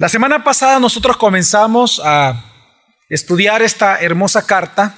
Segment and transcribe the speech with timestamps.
[0.00, 2.42] La semana pasada nosotros comenzamos a
[3.10, 4.94] estudiar esta hermosa carta,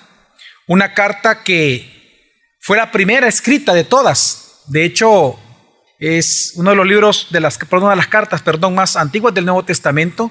[0.69, 4.63] una carta que fue la primera escrita de todas.
[4.69, 5.41] De hecho,
[5.99, 9.45] es uno de los libros de las, perdón, de las cartas, perdón, más antiguas del
[9.45, 10.31] Nuevo Testamento.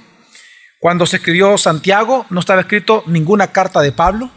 [0.79, 4.31] Cuando se escribió Santiago, no estaba escrito ninguna carta de Pablo.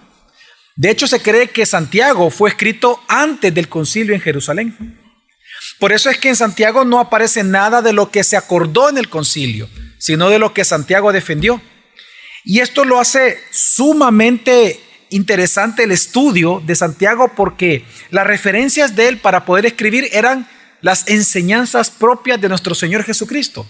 [0.74, 5.03] De hecho, se cree que Santiago fue escrito antes del concilio en Jerusalén.
[5.84, 8.96] Por eso es que en Santiago no aparece nada de lo que se acordó en
[8.96, 11.60] el concilio sino de lo que Santiago defendió.
[12.42, 19.18] Y esto lo hace sumamente interesante el estudio de Santiago porque las referencias de él
[19.18, 20.48] para poder escribir eran
[20.80, 23.66] las enseñanzas propias de nuestro Señor Jesucristo.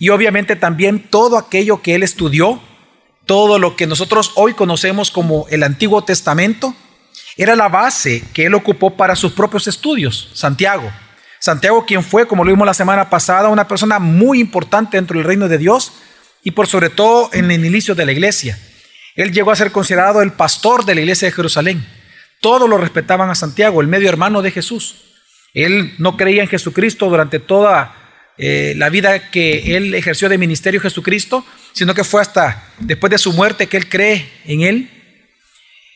[0.00, 2.60] Y obviamente también todo aquello que él estudió,
[3.26, 6.74] todo lo que nosotros hoy conocemos como el Antiguo Testamento,
[7.36, 10.90] era la base que él ocupó para sus propios estudios, Santiago.
[11.40, 15.26] Santiago, quien fue, como lo vimos la semana pasada, una persona muy importante dentro del
[15.26, 15.92] reino de Dios
[16.42, 18.58] y por sobre todo en el inicio de la iglesia.
[19.14, 21.86] Él llegó a ser considerado el pastor de la iglesia de Jerusalén.
[22.40, 25.04] Todos lo respetaban a Santiago, el medio hermano de Jesús.
[25.54, 27.94] Él no creía en Jesucristo durante toda
[28.36, 33.18] eh, la vida que él ejerció de ministerio Jesucristo, sino que fue hasta después de
[33.18, 34.90] su muerte que él cree en él.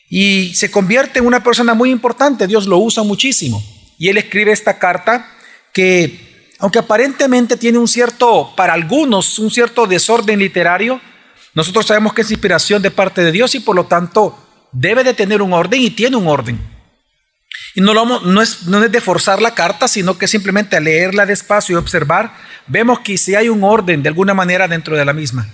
[0.09, 3.63] Y se convierte en una persona muy importante, Dios lo usa muchísimo.
[3.97, 5.27] Y él escribe esta carta
[5.73, 11.01] que, aunque aparentemente tiene un cierto, para algunos, un cierto desorden literario,
[11.53, 14.37] nosotros sabemos que es inspiración de parte de Dios y por lo tanto
[14.71, 16.59] debe de tener un orden y tiene un orden.
[17.75, 20.83] Y no, lo, no, es, no es de forzar la carta, sino que simplemente al
[20.83, 22.33] leerla despacio y observar,
[22.67, 25.47] vemos que si hay un orden de alguna manera dentro de la misma.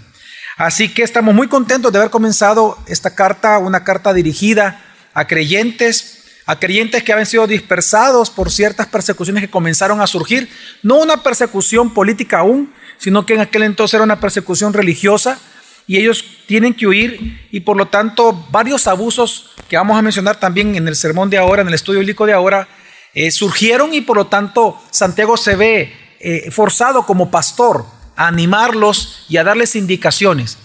[0.57, 6.18] Así que estamos muy contentos de haber comenzado esta carta, una carta dirigida a creyentes,
[6.49, 10.49] a creyentes que habían sido dispersados por ciertas persecuciones que comenzaron a surgir,
[10.81, 15.37] no una persecución política aún, sino que en aquel entonces era una persecución religiosa
[15.85, 20.39] y ellos tienen que huir y por lo tanto varios abusos que vamos a mencionar
[20.39, 22.67] también en el sermón de ahora, en el estudio bíblico de ahora,
[23.13, 29.23] eh, surgieron y por lo tanto Santiago se ve eh, forzado como pastor a animarlos
[29.29, 30.57] y a darles indicaciones.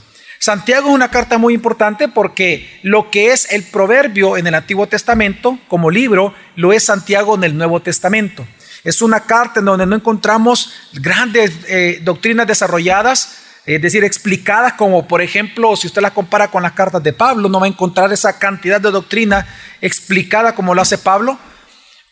[0.45, 4.87] Santiago es una carta muy importante porque lo que es el proverbio en el Antiguo
[4.87, 8.47] Testamento como libro, lo es Santiago en el Nuevo Testamento.
[8.85, 15.09] Es una carta en donde no encontramos grandes eh, doctrinas desarrolladas, es decir, explicadas como
[15.09, 18.13] por ejemplo, si usted la compara con las cartas de Pablo, no va a encontrar
[18.13, 19.47] esa cantidad de doctrina
[19.81, 21.39] explicada como lo hace Pablo,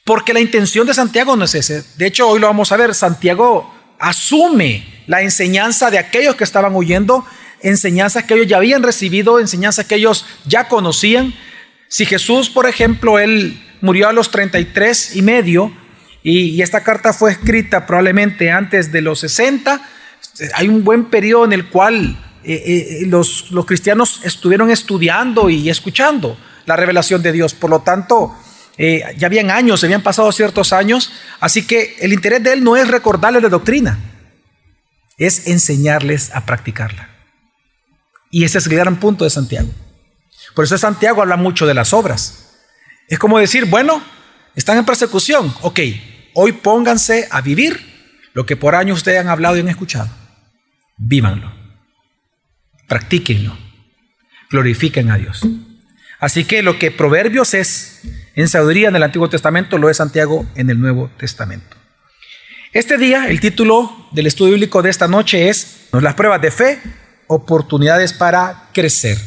[0.04, 1.84] porque la intención de Santiago no es ese.
[1.99, 6.75] De hecho, hoy lo vamos a ver, Santiago asume la enseñanza de aquellos que estaban
[6.75, 7.26] huyendo
[7.62, 11.34] enseñanzas que ellos ya habían recibido, enseñanzas que ellos ya conocían.
[11.89, 15.73] Si Jesús, por ejemplo, él murió a los 33 y medio,
[16.23, 19.83] y, esta carta fue escrita probablemente antes de los 60,
[20.55, 26.39] hay un buen periodo en el cual eh, eh, los, cristianos estuvieron estudiando y escuchando
[26.65, 27.55] la revelación de Dios.
[27.55, 28.37] Por lo tanto,
[28.79, 32.77] eh, ya habían años, habían pasado ciertos años, así que el interés de él no
[32.77, 33.99] es recordarles de doctrina,
[35.19, 37.12] es enseñarles a practicarla.
[38.32, 39.69] Y ese es el gran punto de Santiago.
[40.54, 42.56] Por eso Santiago habla mucho de las obras.
[43.06, 44.03] Es como decir, bueno,
[44.56, 45.54] están en persecución.
[45.60, 45.81] Ok,
[46.32, 47.78] hoy pónganse a vivir
[48.32, 50.09] lo que por años ustedes han hablado y han escuchado.
[50.97, 51.53] Vívanlo.
[52.88, 53.56] Practíquenlo.
[54.50, 55.47] Glorifiquen a Dios.
[56.19, 58.00] Así que lo que Proverbios es
[58.34, 61.76] en sabiduría en el Antiguo Testamento, lo es Santiago en el Nuevo Testamento.
[62.72, 66.81] Este día, el título del estudio bíblico de esta noche es Las pruebas de fe
[67.27, 69.19] oportunidades para crecer.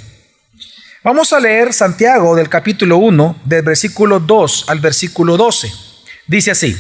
[1.04, 5.72] Vamos a leer Santiago del capítulo 1, del versículo 2 al versículo 12.
[6.28, 6.76] Dice así.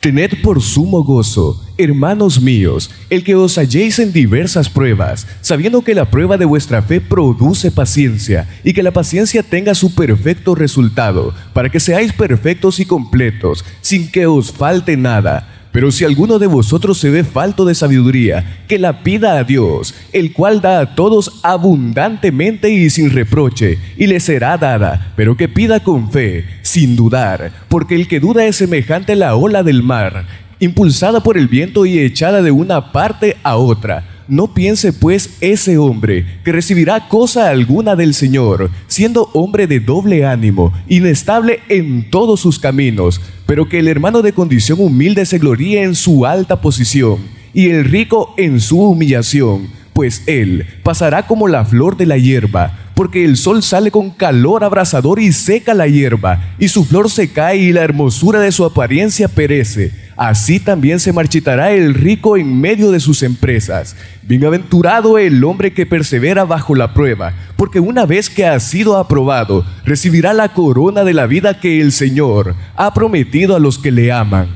[0.00, 5.94] Tened por sumo gozo, hermanos míos, el que os halléis en diversas pruebas, sabiendo que
[5.94, 11.34] la prueba de vuestra fe produce paciencia, y que la paciencia tenga su perfecto resultado,
[11.52, 15.59] para que seáis perfectos y completos, sin que os falte nada.
[15.72, 19.94] Pero si alguno de vosotros se ve falto de sabiduría, que la pida a Dios,
[20.12, 25.48] el cual da a todos abundantemente y sin reproche, y le será dada, pero que
[25.48, 29.84] pida con fe, sin dudar, porque el que duda es semejante a la ola del
[29.84, 30.26] mar,
[30.58, 34.04] impulsada por el viento y echada de una parte a otra.
[34.30, 40.24] No piense pues ese hombre que recibirá cosa alguna del Señor, siendo hombre de doble
[40.24, 45.82] ánimo, inestable en todos sus caminos, pero que el hermano de condición humilde se gloríe
[45.82, 47.18] en su alta posición,
[47.52, 52.78] y el rico en su humillación, pues él pasará como la flor de la hierba,
[52.94, 57.32] porque el sol sale con calor abrasador y seca la hierba, y su flor se
[57.32, 59.92] cae y la hermosura de su apariencia perece.
[60.16, 63.96] Así también se marchitará el rico en medio de sus empresas.
[64.22, 69.64] Bienaventurado el hombre que persevera bajo la prueba, porque una vez que ha sido aprobado,
[69.86, 74.12] recibirá la corona de la vida que el Señor ha prometido a los que le
[74.12, 74.48] aman.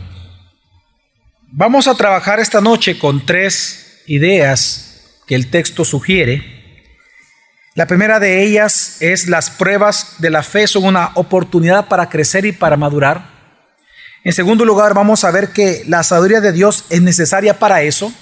[1.50, 4.83] Vamos a trabajar esta noche con tres ideas
[5.26, 6.55] que el texto sugiere.
[7.75, 12.44] La primera de ellas es las pruebas de la fe son una oportunidad para crecer
[12.44, 13.35] y para madurar.
[14.23, 18.12] En segundo lugar, vamos a ver que la sabiduría de Dios es necesaria para eso.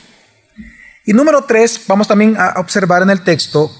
[1.05, 3.71] Y número tres, vamos también a observar en el texto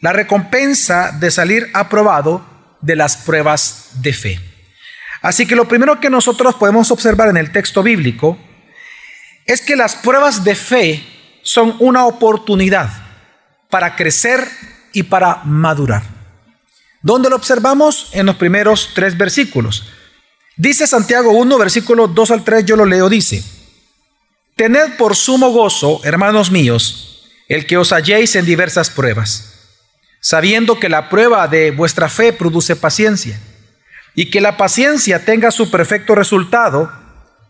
[0.00, 2.44] la recompensa de salir aprobado
[2.82, 4.40] de las pruebas de fe.
[5.22, 8.38] Así que lo primero que nosotros podemos observar en el texto bíblico
[9.46, 11.15] es que las pruebas de fe
[11.46, 12.90] son una oportunidad
[13.70, 14.48] para crecer
[14.92, 16.02] y para madurar.
[17.02, 18.08] ¿Dónde lo observamos?
[18.12, 19.84] En los primeros tres versículos.
[20.56, 23.44] Dice Santiago 1, versículos 2 al 3, yo lo leo, dice,
[24.56, 29.68] Tened por sumo gozo, hermanos míos, el que os halléis en diversas pruebas,
[30.20, 33.38] sabiendo que la prueba de vuestra fe produce paciencia,
[34.16, 36.90] y que la paciencia tenga su perfecto resultado,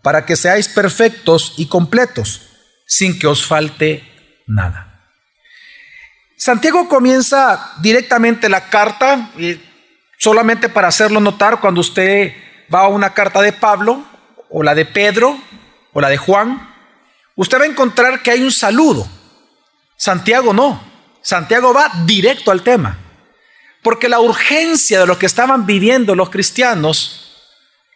[0.03, 2.56] para que seáis perfectos y completos,
[2.87, 4.05] sin que os falte
[4.47, 4.97] nada.
[6.37, 9.31] Santiago comienza directamente la carta,
[10.19, 12.33] solamente para hacerlo notar, cuando usted
[12.73, 14.05] va a una carta de Pablo,
[14.49, 15.39] o la de Pedro,
[15.93, 16.75] o la de Juan,
[17.35, 19.09] usted va a encontrar que hay un saludo.
[19.97, 20.83] Santiago no.
[21.23, 22.99] Santiago va directo al tema.
[23.83, 27.23] Porque la urgencia de lo que estaban viviendo los cristianos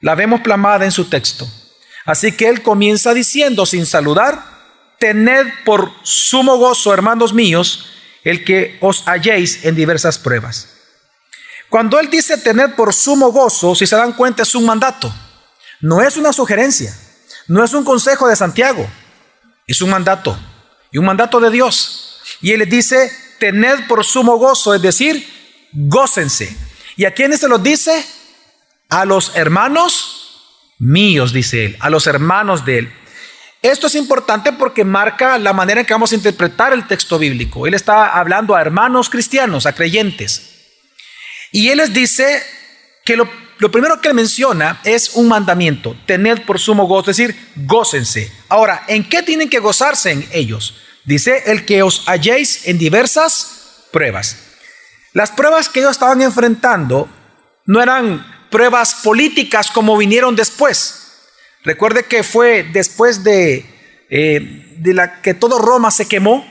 [0.01, 1.47] la vemos plamada en su texto.
[2.05, 4.43] Así que él comienza diciendo sin saludar,
[5.01, 7.87] tened por sumo gozo, hermanos míos,
[8.23, 10.69] el que os halléis en diversas pruebas.
[11.69, 15.13] Cuando él dice tener por sumo gozo, si se dan cuenta, es un mandato.
[15.81, 16.95] No es una sugerencia,
[17.49, 18.87] no es un consejo de Santiago,
[19.67, 20.39] es un mandato
[20.93, 22.21] y un mandato de Dios.
[22.43, 25.27] Y él les dice, tened por sumo gozo, es decir,
[25.73, 26.55] gócense.
[26.97, 28.05] ¿Y a quiénes se los dice?
[28.91, 32.93] A los hermanos míos, dice él, a los hermanos de él.
[33.63, 37.67] Esto es importante porque marca la manera en que vamos a interpretar el texto bíblico.
[37.67, 40.51] Él está hablando a hermanos cristianos, a creyentes.
[41.53, 42.43] Y él les dice
[43.05, 43.29] que lo,
[43.71, 48.33] primero que menciona es un mandamiento, tened por sumo gozo, es decir, gócense.
[48.49, 50.77] Ahora, ¿en qué tienen que gozarse en ellos?
[51.05, 54.39] Dice, el que os halléis en diversas pruebas.
[55.13, 57.09] Las pruebas que ellos estaban enfrentando
[57.67, 61.10] no eran pruebas políticas como vinieron después.
[61.63, 63.67] Recuerde que fue después de,
[64.09, 66.47] eh, de la que todo Roma se quemó,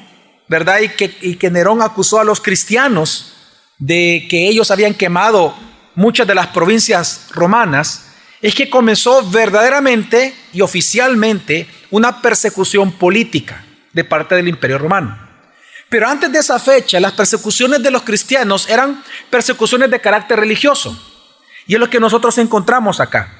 [0.47, 0.79] ¿verdad?
[0.81, 3.33] Y que, y que Nerón acusó a los cristianos
[3.79, 5.55] de que ellos habían quemado
[5.95, 8.05] muchas de las provincias romanas,
[8.41, 15.27] es que comenzó verdaderamente y oficialmente una persecución política de parte del imperio romano.
[15.89, 20.97] Pero antes de esa fecha, las persecuciones de los cristianos eran persecuciones de carácter religioso.
[21.65, 23.38] Y es lo que nosotros encontramos acá.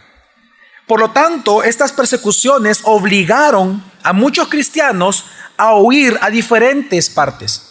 [0.89, 5.23] Por lo tanto, estas persecuciones obligaron a muchos cristianos
[5.55, 7.61] a huir a diferentes partes.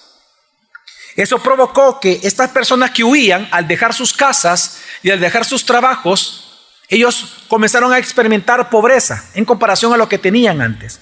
[1.17, 5.65] Eso provocó que estas personas que huían, al dejar sus casas y al dejar sus
[5.65, 11.01] trabajos, ellos comenzaron a experimentar pobreza en comparación a lo que tenían antes.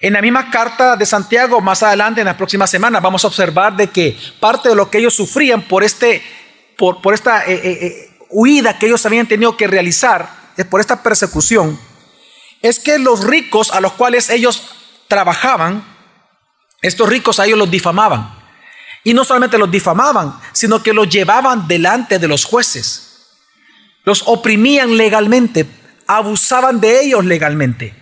[0.00, 3.74] En la misma carta de Santiago, más adelante, en la próxima semana, vamos a observar
[3.74, 6.22] de que parte de lo que ellos sufrían por, este,
[6.76, 11.02] por, por esta eh, eh, eh, huida que ellos habían tenido que realizar por esta
[11.02, 11.78] persecución,
[12.62, 14.62] es que los ricos a los cuales ellos
[15.08, 15.84] trabajaban,
[16.82, 18.34] estos ricos a ellos los difamaban.
[19.04, 23.28] Y no solamente los difamaban, sino que los llevaban delante de los jueces.
[24.04, 25.66] Los oprimían legalmente,
[26.06, 27.94] abusaban de ellos legalmente.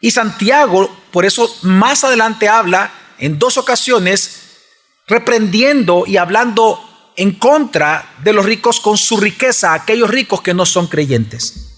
[0.00, 4.58] Y Santiago, por eso más adelante habla en dos ocasiones,
[5.06, 10.66] reprendiendo y hablando en contra de los ricos con su riqueza, aquellos ricos que no
[10.66, 11.70] son creyentes.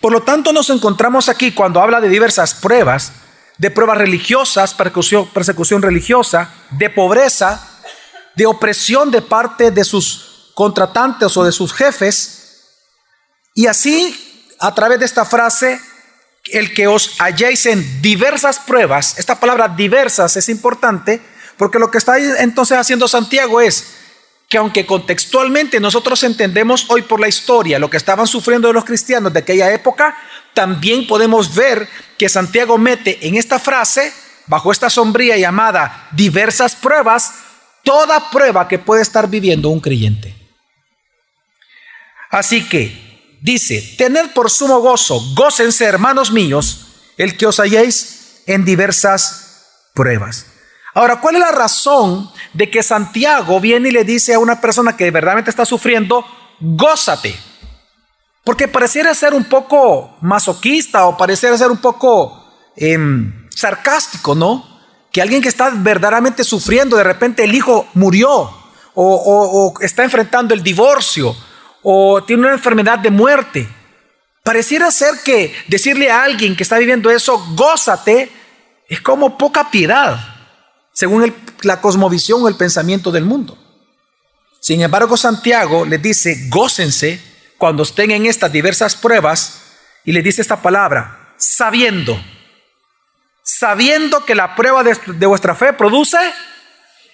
[0.00, 3.12] Por lo tanto, nos encontramos aquí cuando habla de diversas pruebas,
[3.58, 7.68] de pruebas religiosas, persecución, religiosa, de pobreza,
[8.34, 12.64] de opresión de parte de sus contratantes o de sus jefes.
[13.54, 15.80] Y así, a través de esta frase,
[16.46, 21.22] el que os halléis en diversas pruebas, esta palabra diversas es importante,
[21.56, 24.01] porque lo que está entonces haciendo Santiago es,
[24.52, 29.32] que aunque contextualmente nosotros entendemos hoy por la historia lo que estaban sufriendo los cristianos
[29.32, 30.14] de aquella época,
[30.52, 34.12] también podemos ver que Santiago mete en esta frase,
[34.46, 37.32] bajo esta sombría llamada diversas pruebas,
[37.82, 40.36] toda prueba que puede estar viviendo un creyente.
[42.30, 48.66] Así que dice, tened por sumo gozo, gócense hermanos míos, el que os halléis en
[48.66, 50.51] diversas pruebas.
[50.94, 54.96] Ahora, ¿cuál es la razón de que Santiago viene y le dice a una persona
[54.96, 56.24] que verdaderamente está sufriendo,
[56.60, 57.34] gózate?
[58.44, 62.44] Porque pareciera ser un poco masoquista o pareciera ser un poco
[62.76, 64.68] em, sarcástico, ¿no?
[65.12, 68.50] Que alguien que está verdaderamente sufriendo, de repente el hijo murió
[68.94, 71.34] o, está enfrentando el divorcio
[71.82, 73.68] o tiene una enfermedad de muerte.
[74.42, 78.30] Pareciera ser que decirle a alguien que está viviendo eso, gózate,
[78.88, 80.18] es como poca piedad,
[80.92, 83.58] según la cosmovisión o el pensamiento del mundo.
[84.60, 87.20] Sin embargo, Santiago les dice, gócense
[87.58, 89.58] cuando estén en estas diversas pruebas,
[90.04, 92.20] y le dice esta palabra, sabiendo,
[93.42, 96.18] sabiendo que la prueba de, de vuestra fe produce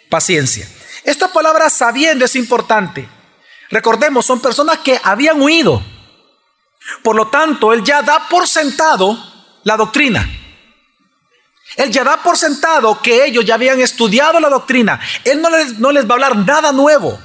[0.08, 0.66] paciencia.
[1.04, 3.08] Esta palabra sabiendo es importante.
[3.70, 5.82] Recordemos, son personas que habían huido.
[7.02, 9.18] Por lo tanto, Él ya da por sentado
[9.64, 10.26] la doctrina.
[11.78, 15.00] Él ya da por sentado que ellos ya habían estudiado la doctrina.
[15.24, 17.16] Él no les, no les va a hablar nada nuevo.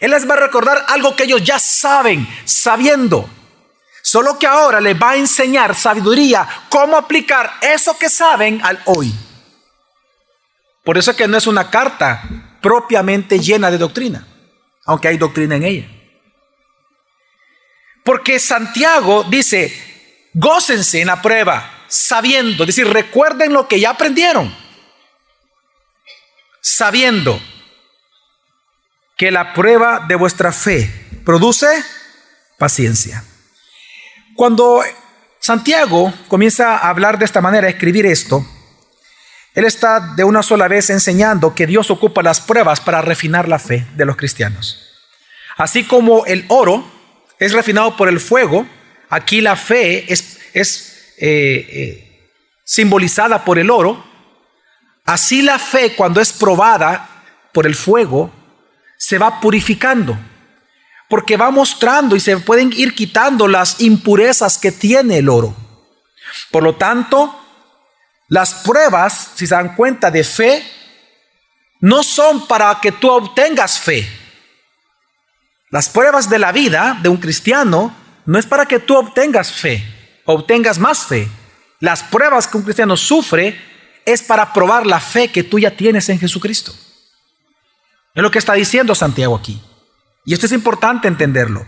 [0.00, 3.30] Él les va a recordar algo que ellos ya saben, sabiendo.
[4.02, 9.14] Solo que ahora les va a enseñar sabiduría, cómo aplicar eso que saben al hoy.
[10.84, 12.22] Por eso es que no es una carta
[12.60, 14.26] propiamente llena de doctrina,
[14.86, 15.88] aunque hay doctrina en ella.
[18.04, 24.54] Porque Santiago dice, gócense en la prueba, sabiendo, es decir, recuerden lo que ya aprendieron,
[26.60, 27.40] sabiendo
[29.16, 30.90] que la prueba de vuestra fe
[31.24, 31.66] produce
[32.58, 33.24] paciencia.
[34.34, 34.82] Cuando
[35.40, 38.44] Santiago comienza a hablar de esta manera, a escribir esto,
[39.54, 43.58] él está de una sola vez enseñando que Dios ocupa las pruebas para refinar la
[43.58, 44.82] fe de los cristianos.
[45.56, 46.84] Así como el oro
[47.38, 48.66] es refinado por el fuego,
[49.08, 52.30] aquí la fe es, es eh, eh,
[52.64, 54.04] simbolizada por el oro,
[55.04, 57.08] así la fe cuando es probada
[57.52, 58.30] por el fuego
[58.98, 60.18] se va purificando,
[61.08, 65.54] porque va mostrando y se pueden ir quitando las impurezas que tiene el oro.
[66.50, 67.40] Por lo tanto,
[68.28, 70.66] las pruebas, si se dan cuenta de fe,
[71.80, 74.08] no son para que tú obtengas fe.
[75.70, 77.94] Las pruebas de la vida de un cristiano
[78.24, 79.84] no es para que tú obtengas fe,
[80.26, 81.28] obtengas más fe.
[81.80, 83.60] Las pruebas que un cristiano sufre
[84.04, 86.72] es para probar la fe que tú ya tienes en Jesucristo.
[88.14, 89.60] Es lo que está diciendo Santiago aquí.
[90.24, 91.66] Y esto es importante entenderlo.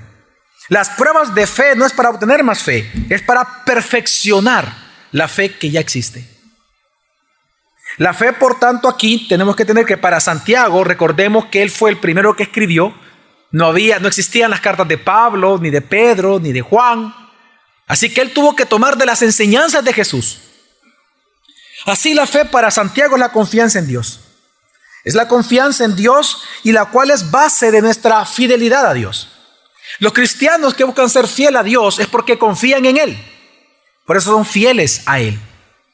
[0.69, 4.71] Las pruebas de fe no es para obtener más fe, es para perfeccionar
[5.13, 6.29] la fe que ya existe.
[7.97, 11.91] La fe, por tanto, aquí tenemos que tener que para Santiago, recordemos que él fue
[11.91, 12.95] el primero que escribió,
[13.51, 17.15] no había, no existían las cartas de Pablo, ni de Pedro, ni de Juan.
[17.89, 20.39] Así que él tuvo que tomar de las enseñanzas de Jesús.
[21.87, 24.21] Así la fe para Santiago es la confianza en Dios.
[25.05, 29.29] Es la confianza en Dios y la cual es base de nuestra fidelidad a Dios.
[30.01, 33.19] Los cristianos que buscan ser fiel a Dios es porque confían en Él.
[34.05, 35.41] Por eso son fieles a Él.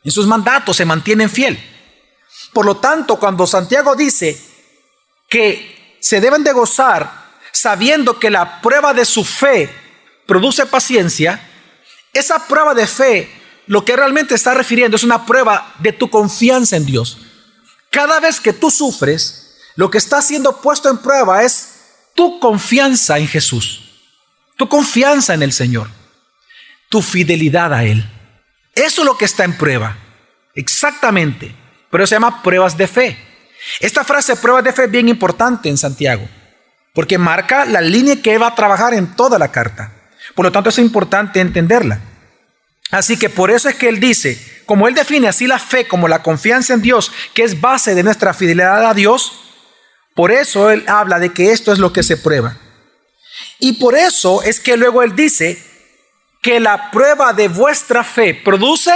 [0.03, 1.59] En sus mandatos se mantienen fiel.
[2.53, 4.41] Por lo tanto, cuando Santiago dice
[5.29, 9.73] que se deben de gozar sabiendo que la prueba de su fe
[10.27, 11.41] produce paciencia,
[12.14, 13.30] esa prueba de fe
[13.66, 17.18] lo que realmente está refiriendo es una prueba de tu confianza en Dios.
[17.90, 21.71] Cada vez que tú sufres, lo que está siendo puesto en prueba es
[22.14, 24.02] tu confianza en Jesús,
[24.56, 25.88] tu confianza en el Señor,
[26.88, 28.09] tu fidelidad a Él.
[28.75, 29.97] Eso es lo que está en prueba,
[30.54, 31.54] exactamente.
[31.90, 33.18] Pero se llama pruebas de fe.
[33.80, 36.28] Esta frase pruebas de fe es bien importante en Santiago,
[36.92, 39.92] porque marca la línea que va a trabajar en toda la carta.
[40.35, 42.00] Por lo tanto, es importante entenderla.
[42.90, 46.09] Así que por eso es que él dice, como él define así la fe como
[46.09, 49.33] la confianza en Dios, que es base de nuestra fidelidad a Dios,
[50.14, 52.57] por eso él habla de que esto es lo que se prueba.
[53.59, 55.61] Y por eso es que luego él dice
[56.40, 58.93] que la prueba de vuestra fe produce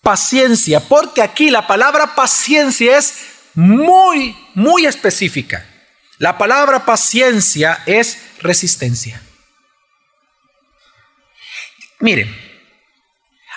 [0.00, 3.14] paciencia, porque aquí la palabra paciencia es
[3.54, 5.64] muy, muy específica.
[6.18, 9.22] La palabra paciencia es resistencia.
[12.02, 12.28] Miren,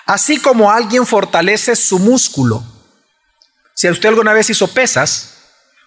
[0.06, 2.64] Así como alguien fortalece su músculo.
[3.74, 5.38] Si usted alguna vez hizo pesas,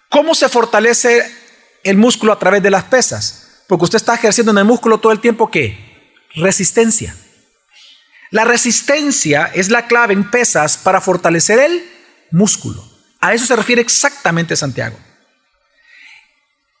[0.09, 1.33] ¿cómo se fortalece
[1.83, 3.63] el músculo a través de las pesas?
[3.67, 6.13] Porque usted está ejerciendo en el músculo todo el tiempo ¿qué?
[6.35, 7.15] Resistencia.
[8.29, 11.89] La resistencia es la clave en pesas para fortalecer el
[12.31, 12.83] músculo.
[13.21, 14.99] A eso se refiere exactamente Santiago.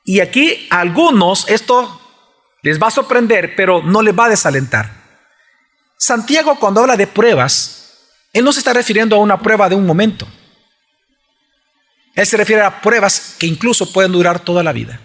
[0.03, 2.01] Y aquí a algunos esto
[2.61, 4.98] les va a sorprender, pero no les va a desalentar.
[5.99, 7.91] Santiago cuando habla de pruebas,
[8.31, 10.25] él no se está refiriendo a una prueba de un momento.
[12.15, 15.01] Él se refiere a pruebas que incluso pueden durar toda la vida.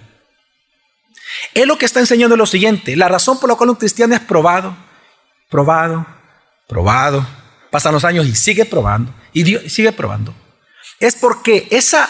[1.53, 4.15] Él lo que está enseñando es lo siguiente, la razón por la cual un cristiano
[4.15, 4.77] es probado,
[5.51, 6.07] probado,
[6.69, 7.27] probado,
[7.73, 10.33] pasan los años y sigue probando, y Dios sigue probando,
[11.01, 12.09] es porque esa,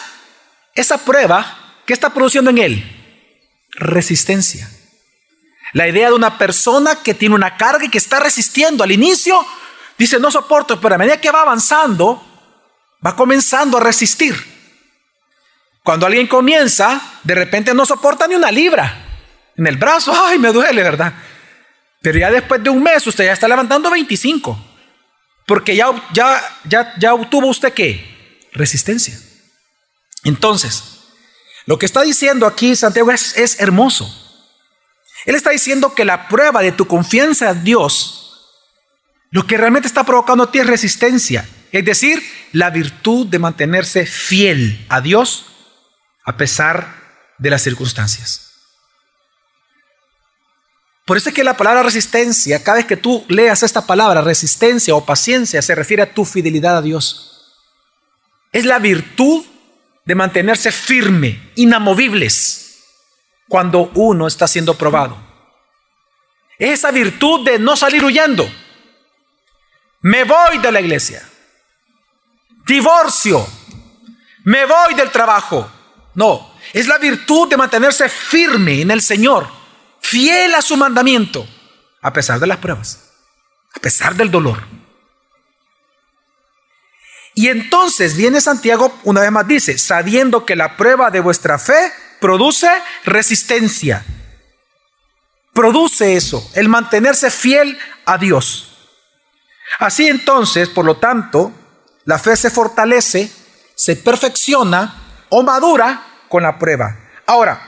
[0.75, 3.31] esa prueba, ¿qué está produciendo en él?
[3.71, 4.69] Resistencia.
[5.75, 9.45] La idea de una persona que tiene una carga y que está resistiendo al inicio,
[9.99, 12.25] dice, no soporto, pero a medida que va avanzando,
[13.04, 14.35] va comenzando a resistir.
[15.83, 19.04] Cuando alguien comienza, de repente no soporta ni una libra
[19.57, 21.12] en el brazo, ay, me duele, ¿verdad?
[22.00, 24.57] Pero ya después de un mes usted ya está levantando 25,
[25.47, 28.49] porque ya, ya, ya, ya obtuvo usted qué?
[28.52, 29.19] Resistencia.
[30.23, 31.00] Entonces,
[31.66, 34.21] lo que está diciendo aquí Santiago es, es hermoso.
[35.25, 38.50] Él está diciendo que la prueba de tu confianza en Dios,
[39.31, 44.07] lo que realmente está provocando a ti es resistencia, es decir, la virtud de mantenerse
[44.07, 45.47] fiel a Dios
[46.25, 47.02] a pesar
[47.38, 48.52] de las circunstancias.
[51.04, 54.95] Por eso es que la palabra resistencia, cada vez que tú leas esta palabra, resistencia
[54.95, 57.54] o paciencia, se refiere a tu fidelidad a Dios.
[58.52, 59.45] Es la virtud
[60.07, 62.63] de mantenerse firme, inamovibles,
[63.49, 65.17] cuando uno está siendo probado.
[66.59, 68.49] Es esa virtud de no salir huyendo.
[70.01, 71.29] Me voy de la iglesia.
[72.67, 73.47] Divorcio.
[74.45, 75.71] Me voy del trabajo.
[76.15, 79.49] No, es la virtud de mantenerse firme en el Señor,
[80.01, 81.47] fiel a su mandamiento,
[82.01, 83.11] a pesar de las pruebas,
[83.75, 84.63] a pesar del dolor.
[87.35, 91.93] Y entonces viene Santiago una vez más, dice, sabiendo que la prueba de vuestra fe
[92.25, 92.71] produce
[93.04, 94.02] resistencia.
[95.52, 98.78] Produce eso, el mantenerse fiel a Dios.
[99.78, 101.52] Así entonces, por lo tanto,
[102.07, 103.31] la fe se fortalece,
[103.75, 106.97] se perfecciona o madura con la prueba.
[107.26, 107.61] Ahora,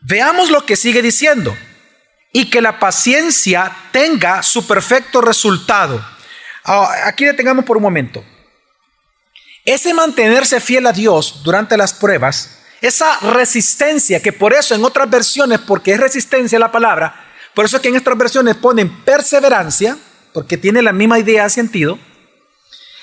[0.00, 1.56] veamos lo que sigue diciendo.
[2.32, 6.04] Y que la paciencia tenga su perfecto resultado.
[6.64, 8.24] Ah, aquí detengamos por un momento.
[9.64, 15.08] Ese mantenerse fiel a Dios durante las pruebas, esa resistencia, que por eso en otras
[15.08, 19.98] versiones, porque es resistencia la palabra, por eso es que en otras versiones ponen perseverancia,
[20.32, 21.98] porque tiene la misma idea de sentido,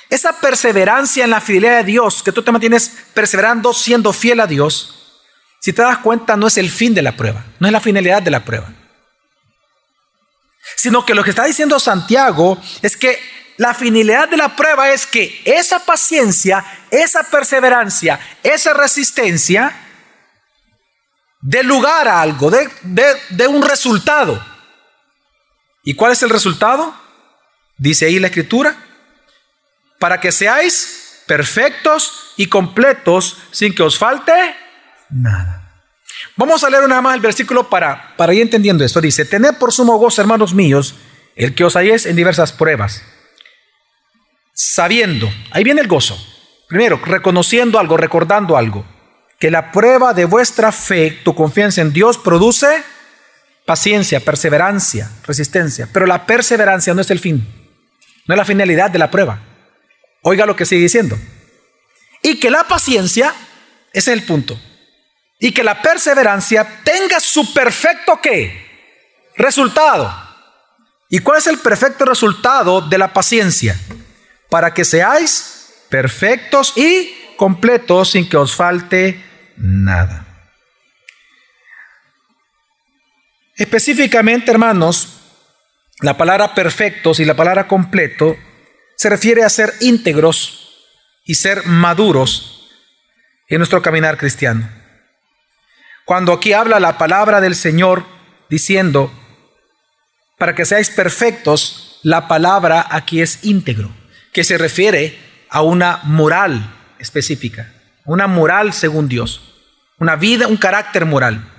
[0.10, 4.48] esa perseverancia en la fidelidad de Dios, que tú te mantienes perseverando siendo fiel a
[4.48, 4.94] Dios,
[5.60, 8.22] si te das cuenta no es el fin de la prueba, no es la finalidad
[8.22, 8.72] de la prueba.
[10.76, 13.20] Sino que lo que está diciendo Santiago es que
[13.58, 19.76] la finalidad de la prueba es que esa paciencia, esa perseverancia, esa resistencia,
[21.41, 24.43] dé lugar a algo, de, un resultado.
[25.84, 26.96] ¿Y cuál es el resultado?
[27.78, 28.78] Dice ahí la escritura,
[30.00, 34.56] para que seáis perfectos y completos sin que os falte
[35.10, 35.63] nada.
[36.36, 39.02] Vamos a leer una más el versículo para, para ir entendiendo esto.
[39.02, 40.96] Dice, tened por sumo gozo, hermanos míos,
[41.36, 43.04] el que os halléis en diversas pruebas,
[44.58, 46.17] sabiendo, ahí viene el gozo,
[46.67, 48.88] primero, reconociendo algo, recordando algo,
[49.39, 52.84] que la prueba de vuestra fe, tu confianza en Dios, produce
[53.67, 57.48] paciencia, perseverancia, resistencia, pero la perseverancia no es el fin,
[58.26, 59.39] no es la finalidad de la prueba.
[60.24, 61.15] Oiga lo que sigue diciendo.
[62.24, 63.36] Y que la paciencia,
[63.93, 64.60] ese es el punto,
[65.39, 68.65] y que la perseverancia tenga su perfecto qué?
[69.36, 70.12] Resultado.
[71.10, 73.80] ¿Y cuál es el perfecto resultado de la paciencia?
[74.49, 79.23] Para que seáis perfectos y completos sin que os falte
[79.57, 80.25] nada.
[83.55, 85.17] Específicamente, hermanos,
[86.01, 88.38] la palabra perfectos y la palabra completo
[88.95, 90.86] se refiere a ser íntegros
[91.25, 92.69] y ser maduros
[93.47, 94.69] en nuestro caminar cristiano.
[96.05, 98.05] Cuando aquí habla la palabra del Señor
[98.49, 99.12] diciendo,
[100.38, 103.91] para que seáis perfectos, la palabra aquí es íntegro,
[104.38, 105.17] que se refiere
[105.50, 107.73] a una moral específica,
[108.06, 109.41] una moral según Dios,
[109.97, 111.52] una vida, un carácter moral.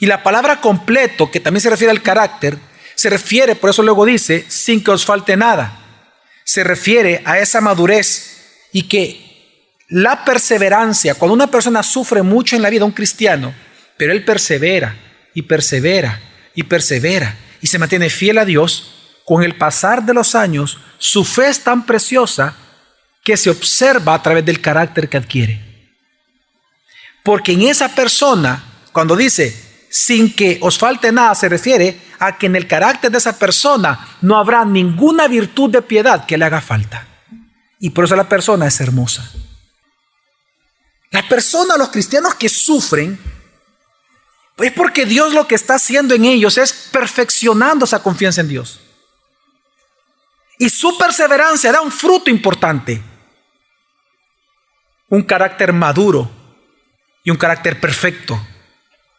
[0.00, 2.58] Y la palabra completo, que también se refiere al carácter,
[2.96, 5.78] se refiere, por eso luego dice, sin que os falte nada
[6.42, 12.62] se refiere a esa madurez y que la perseverancia, cuando una persona sufre mucho en
[12.62, 13.54] la vida, un cristiano,
[13.96, 14.96] pero él persevera
[15.34, 16.20] y persevera
[16.56, 21.24] y persevera y se mantiene fiel a Dios, con el pasar de los años, su
[21.24, 22.54] fe es tan preciosa
[23.22, 25.60] que se observa a través del carácter que adquiere.
[27.22, 32.46] Porque en esa persona, cuando dice, sin que os falte nada, se refiere a que
[32.46, 36.60] en el carácter de esa persona no habrá ninguna virtud de piedad que le haga
[36.60, 37.08] falta.
[37.78, 39.30] Y por eso la persona es hermosa.
[41.10, 43.18] La persona, los cristianos que sufren,
[44.58, 48.80] es porque Dios lo que está haciendo en ellos es perfeccionando esa confianza en Dios.
[50.58, 53.00] Y su perseverancia da un fruto importante.
[55.08, 56.30] Un carácter maduro
[57.22, 58.40] y un carácter perfecto,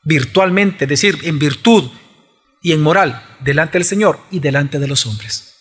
[0.03, 1.89] virtualmente, es decir, en virtud
[2.61, 5.55] y en moral, delante del Señor y delante de los hombres.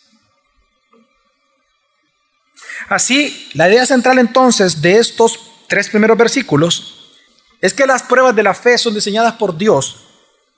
[2.89, 7.13] Así, la idea central entonces de estos tres primeros versículos
[7.61, 10.05] es que las pruebas de la fe son diseñadas por Dios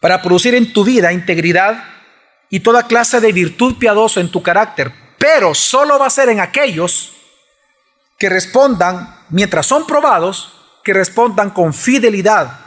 [0.00, 1.84] para producir en tu vida integridad
[2.50, 6.40] y toda clase de virtud piadosa en tu carácter, pero solo va a ser en
[6.40, 7.12] aquellos
[8.18, 10.52] que respondan, mientras son probados,
[10.82, 12.60] que respondan con fidelidad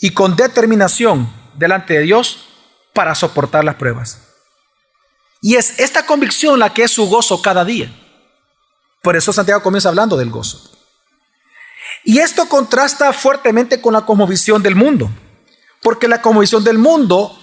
[0.00, 2.48] y con determinación delante de Dios
[2.92, 4.20] para soportar las pruebas.
[5.40, 7.92] Y es esta convicción la que es su gozo cada día.
[9.02, 10.70] Por eso Santiago comienza hablando del gozo.
[12.04, 15.10] Y esto contrasta fuertemente con la cosmovisión del mundo,
[15.82, 17.38] porque la cosmovisión del mundo,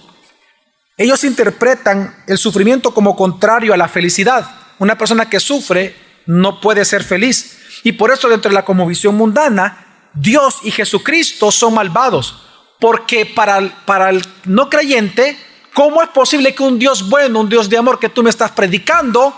[0.96, 4.50] ellos interpretan el sufrimiento como contrario a la felicidad.
[4.78, 7.58] Una persona que sufre no puede ser feliz.
[7.82, 12.42] Y por eso dentro de la cosmovisión mundana, Dios y Jesucristo son malvados,
[12.78, 15.38] porque para el, para el no creyente,
[15.74, 18.50] ¿cómo es posible que un Dios bueno, un Dios de amor que tú me estás
[18.52, 19.34] predicando,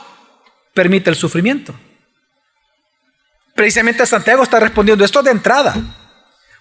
[0.75, 1.75] permite el sufrimiento?
[3.55, 5.75] Precisamente Santiago está respondiendo esto de entrada.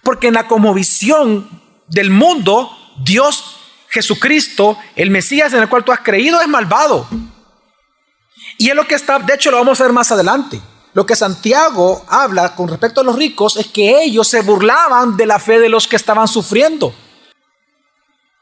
[0.02, 1.48] Porque en la visión
[1.88, 2.70] del mundo,
[3.02, 3.56] Dios,
[3.94, 7.08] Jesucristo, el Mesías en el cual tú has creído, es malvado.
[8.58, 10.60] Y es lo que está, de hecho lo vamos a ver más adelante.
[10.94, 15.26] Lo que Santiago habla con respecto a los ricos es que ellos se burlaban de
[15.26, 16.92] la fe de los que estaban sufriendo.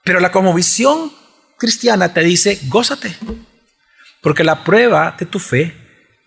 [0.02, 1.12] Pero la visión
[1.58, 3.14] cristiana te dice, gózate.
[4.22, 5.76] Porque la prueba de tu fe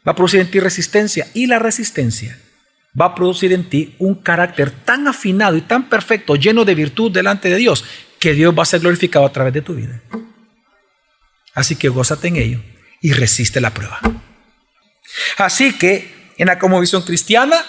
[0.07, 2.39] va a producir en ti resistencia y la resistencia
[2.99, 7.11] va a producir en ti un carácter tan afinado y tan perfecto, lleno de virtud
[7.11, 7.83] delante de Dios,
[8.25, 10.01] que Dios va a ser glorificado a través de tu vida.
[11.53, 12.59] Así que gózate en ello
[12.99, 13.99] y resiste la prueba.
[15.38, 17.63] Así que en la visión cristiana,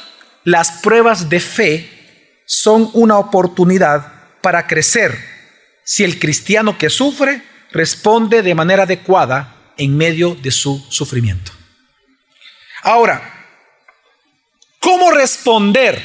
[0.45, 5.15] las pruebas de fe son una oportunidad para crecer
[5.85, 7.43] si el cristiano que sufre
[7.73, 11.53] responde de manera adecuada en medio de su sufrimiento.
[12.81, 13.45] Ahora,
[14.81, 16.03] ¿cómo responder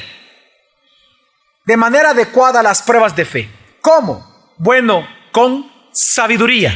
[1.64, 3.50] de manera adecuada a las pruebas de fe?
[3.80, 4.31] ¿Cómo?
[4.62, 6.72] Bueno, con sabiduría.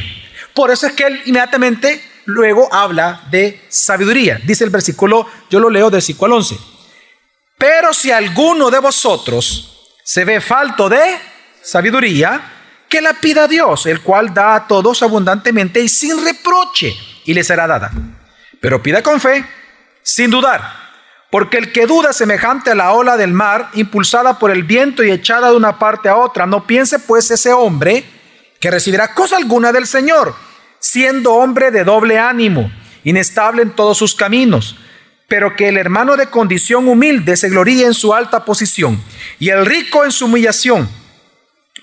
[0.53, 4.41] Por eso es que él inmediatamente luego habla de sabiduría.
[4.43, 6.57] Dice el versículo, yo lo leo del versículo 11.
[7.57, 11.17] Pero si alguno de vosotros se ve falto de
[11.61, 12.51] sabiduría,
[12.89, 17.33] que la pida a Dios, el cual da a todos abundantemente y sin reproche, y
[17.33, 17.89] le será dada.
[18.59, 19.45] Pero pida con fe
[20.03, 20.86] sin dudar.
[21.29, 25.11] Porque el que duda semejante a la ola del mar, impulsada por el viento y
[25.11, 28.05] echada de una parte a otra, no piense pues ese hombre
[28.59, 30.35] que recibirá cosa alguna del Señor,
[30.79, 32.71] siendo hombre de doble ánimo,
[33.03, 34.77] inestable en todos sus caminos,
[35.27, 39.01] pero que el hermano de condición humilde se gloríe en su alta posición,
[39.37, 40.89] y el rico en su humillación,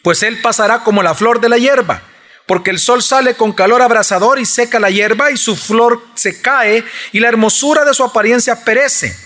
[0.03, 2.03] pues él pasará como la flor de la hierba
[2.47, 6.41] porque el sol sale con calor abrasador y seca la hierba y su flor se
[6.43, 9.24] cae y la hermosura de su apariencia perece.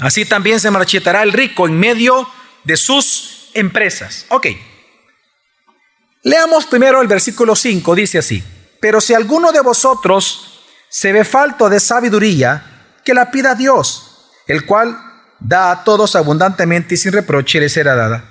[0.00, 2.28] Así también se marchitará el rico en medio
[2.64, 4.26] de sus empresas.
[4.28, 4.46] Ok.
[6.22, 8.42] Leamos primero el versículo 5, dice así,
[8.80, 14.66] pero si alguno de vosotros se ve falto de sabiduría, que la pida Dios, el
[14.66, 14.98] cual
[15.38, 18.30] da a todos abundantemente y sin reproche le será dada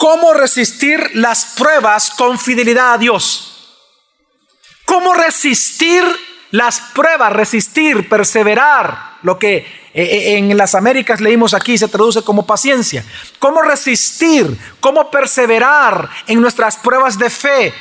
[0.00, 3.76] cómo resistir las pruebas con fidelidad a Dios.
[4.86, 6.02] Cómo resistir
[6.50, 12.22] las pruebas, resistir, perseverar, lo que eh, eh, en las Américas leímos aquí se traduce
[12.22, 13.04] como paciencia.
[13.38, 17.74] Cómo resistir, cómo perseverar en nuestras pruebas de fe.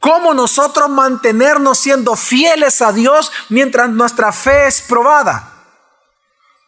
[0.00, 5.52] Cómo nosotros mantenernos siendo fieles a Dios mientras nuestra fe es probada.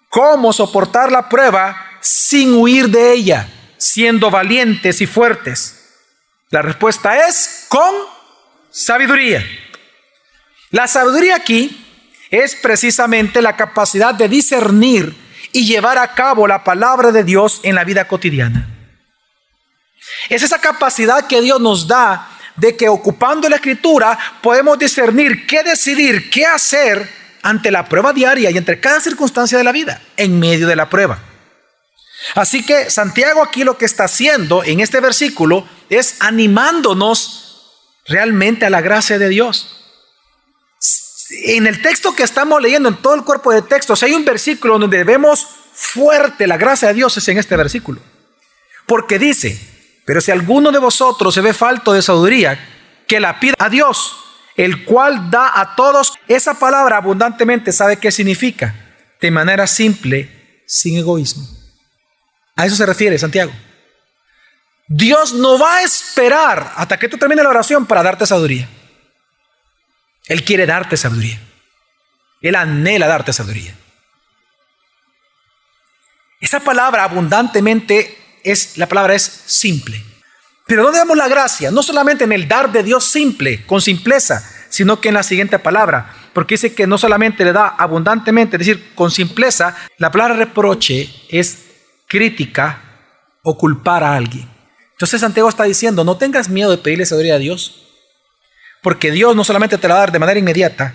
[0.09, 5.75] Cómo soportar la prueba sin huir de ella siendo valientes y fuertes?
[6.51, 7.95] La respuesta es con
[8.71, 9.45] sabiduría.
[10.71, 11.85] La sabiduría aquí
[12.31, 15.15] es precisamente la capacidad de discernir
[15.53, 18.69] y llevar a cabo la palabra de Dios en la vida cotidiana.
[20.29, 25.63] Es esa capacidad que Dios nos da de que ocupando la escritura podemos discernir qué
[25.63, 27.09] decidir, qué hacer
[27.43, 30.91] ante la prueba diaria y entre cada circunstancia de la vida, en medio de la
[30.91, 31.19] prueba.
[32.35, 37.73] Así que Santiago aquí lo que está haciendo en este versículo es animándonos
[38.07, 39.78] realmente a la gracia de Dios.
[41.31, 44.79] En el texto que estamos leyendo, en todo el cuerpo de textos, hay un versículo
[44.79, 48.01] donde vemos fuerte la gracia de Dios, es en este versículo.
[48.87, 49.59] Porque dice,
[50.07, 52.59] pero si alguno de vosotros se ve falto de sabiduría,
[53.07, 54.17] que la pida a Dios,
[54.59, 56.15] el cual da a todos.
[56.27, 58.75] Esa palabra abundantemente sabe qué significa.
[59.21, 61.47] De manera simple, sin egoísmo.
[62.57, 63.53] A eso se refiere Santiago.
[64.89, 68.69] Dios no va a esperar hasta que tú termines la oración para darte sabiduría.
[70.29, 71.41] Él quiere darte sabiduría.
[72.41, 73.75] Él anhela darte sabiduría.
[76.41, 80.05] Esa palabra abundantemente es, la palabra es simple.
[80.67, 81.71] Pero ¿dónde vemos la gracia?
[81.71, 85.59] No solamente en el dar de Dios simple, con simpleza, sino que en la siguiente
[85.59, 86.15] palabra.
[86.35, 91.11] Porque dice que no solamente le da abundantemente, es decir, con simpleza, la palabra reproche
[91.31, 91.65] es
[92.07, 92.83] crítica
[93.43, 94.49] o culpar a alguien.
[94.93, 97.88] Entonces Santiago está diciendo, no tengas miedo de pedirle sabiduría a Dios,
[98.89, 100.95] porque Dios no solamente te la va a dar de manera inmediata,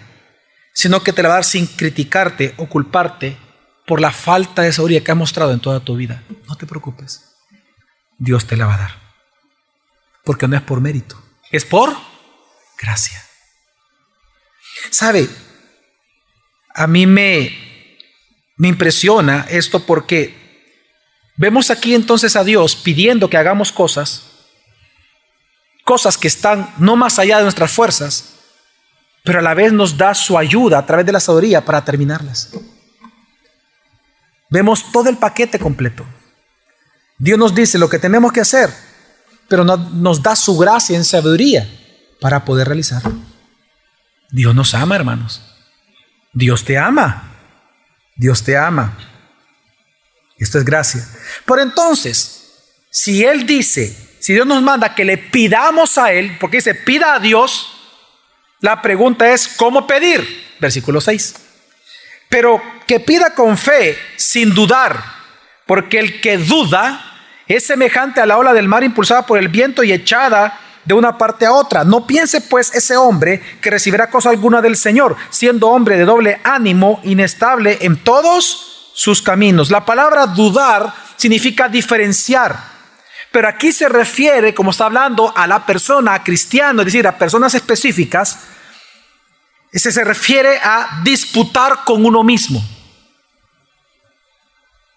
[0.73, 3.37] sino que te la va a dar sin criticarte o culparte
[3.85, 6.23] por la falta de sabiduría que ha mostrado en toda tu vida.
[6.47, 7.35] No te preocupes.
[8.17, 8.91] Dios te la va a dar.
[10.23, 11.95] Porque no es por mérito, es por
[12.81, 13.23] gracia.
[14.89, 15.29] ¿Sabe?
[16.73, 17.55] A mí me,
[18.57, 20.33] me impresiona esto porque
[21.37, 24.31] vemos aquí entonces a Dios pidiendo que hagamos cosas,
[25.93, 28.33] cosas que están no más allá de nuestras fuerzas,
[29.23, 32.49] pero a la vez nos da su ayuda a través de la sabiduría para terminarlas.
[34.49, 36.03] Vemos todo el paquete completo.
[37.19, 38.73] Dios nos dice lo que tenemos que hacer,
[39.47, 41.69] pero nos da su gracia en sabiduría
[42.19, 43.13] para poder realizarlo.
[44.31, 45.43] Dios nos ama, hermanos.
[46.33, 47.35] Dios te ama.
[48.15, 48.97] Dios te ama.
[50.39, 51.07] Esto es gracia.
[51.45, 52.51] Por entonces,
[52.89, 57.15] si Él dice, si Dios nos manda que le pidamos a Él, porque dice, pida
[57.15, 57.75] a Dios,
[58.61, 60.55] la pregunta es, ¿cómo pedir?
[60.59, 61.43] Versículo 6
[62.33, 65.03] pero que pida con fe, sin dudar,
[65.67, 66.99] porque el que duda
[67.45, 71.15] es semejante a la ola del mar impulsada por el viento y echada de una
[71.15, 71.83] parte a otra.
[71.83, 76.41] No piense pues ese hombre que recibirá cosa alguna del Señor, siendo hombre de doble
[76.43, 79.69] ánimo, inestable en todos sus caminos.
[79.69, 82.72] La palabra dudar significa diferenciar.
[83.33, 87.17] Pero aquí se refiere, como está hablando, a la persona, a cristiano, es decir, a
[87.17, 88.39] personas específicas
[89.73, 92.63] ese se refiere a disputar con uno mismo.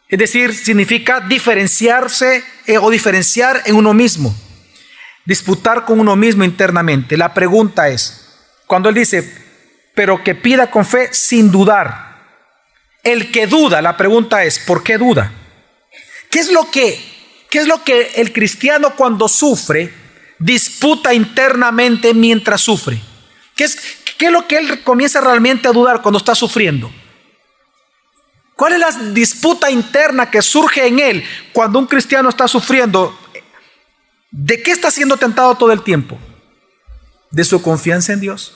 [0.07, 4.37] Es decir, significa diferenciarse eh, o diferenciar en uno mismo.
[5.25, 7.17] Disputar con uno mismo internamente.
[7.17, 8.29] La pregunta es,
[8.67, 9.45] cuando él dice,
[9.95, 12.15] pero que pida con fe sin dudar.
[13.03, 15.33] El que duda, la pregunta es, ¿por qué duda?
[16.31, 17.01] ¿Qué es lo que,
[17.51, 19.93] qué es lo que el cristiano cuando sufre
[20.39, 23.01] disputa internamente mientras sufre?
[23.55, 23.77] ¿Qué es,
[24.19, 26.91] ¿Qué es lo que él comienza realmente a dudar cuando está sufriendo?
[28.55, 33.17] ¿Cuál es la disputa interna que surge en él cuando un cristiano está sufriendo?
[34.31, 36.19] ¿De qué está siendo tentado todo el tiempo?
[37.31, 38.55] ¿De su confianza en Dios?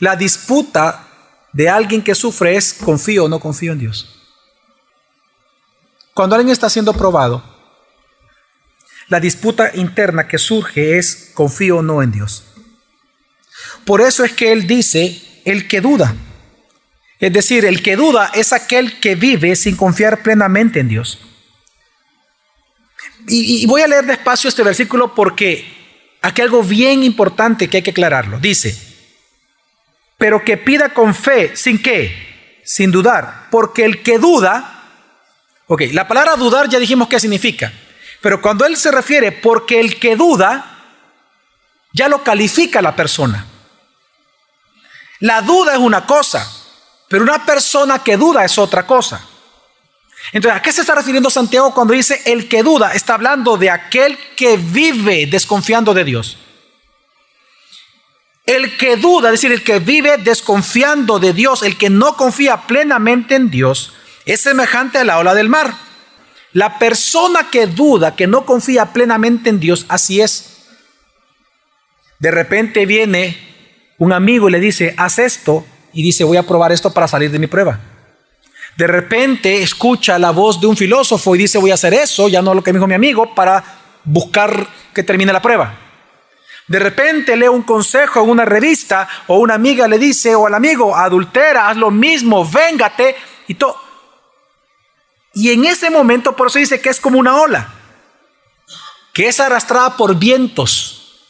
[0.00, 1.08] La disputa
[1.52, 4.17] de alguien que sufre es confío o no confío en Dios.
[6.18, 7.44] Cuando alguien está siendo probado,
[9.06, 12.42] la disputa interna que surge es confío o no en Dios.
[13.84, 16.16] Por eso es que él dice, el que duda.
[17.20, 21.20] Es decir, el que duda es aquel que vive sin confiar plenamente en Dios.
[23.28, 25.72] Y, voy a leer despacio este versículo porque
[26.20, 28.40] aquí hay algo bien importante que hay que aclararlo.
[28.40, 28.76] Dice,
[30.16, 32.60] pero que pida con fe, ¿sin qué?
[32.64, 33.46] Sin dudar.
[33.52, 34.77] Porque el que duda,
[35.68, 37.72] ok, la palabra dudar ya dijimos qué significa.
[38.20, 40.78] Pero cuando él se refiere porque el que duda,
[41.92, 43.46] ya lo califica la persona.
[45.20, 46.50] La duda es una cosa,
[47.08, 49.24] pero una persona que duda es otra cosa.
[50.32, 52.92] Entonces, ¿a qué se está refiriendo Santiago cuando dice el que duda?
[52.92, 56.38] Está hablando de aquel que vive desconfiando de Dios.
[58.44, 62.66] El que duda, es decir, el que vive desconfiando de Dios, el que no confía
[62.66, 63.92] plenamente en Dios,
[64.28, 65.74] es semejante a la ola del mar.
[66.52, 70.58] La persona que duda, que no confía plenamente en Dios, así es.
[72.18, 73.48] De repente viene
[73.98, 77.38] un amigo le dice, haz esto, y dice, voy a probar esto para salir de
[77.38, 77.80] mi prueba.
[78.76, 82.42] De repente escucha la voz de un filósofo y dice, voy a hacer eso, ya
[82.42, 83.64] no lo que me dijo mi amigo, para
[84.04, 85.74] buscar que termine la prueba.
[86.68, 90.54] De repente lee un consejo en una revista o una amiga le dice o al
[90.54, 93.16] amigo, adultera, haz lo mismo, véngate
[93.48, 93.87] y todo.
[95.38, 97.72] Y en ese momento, por eso dice que es como una ola,
[99.12, 101.22] que es arrastrada por vientos.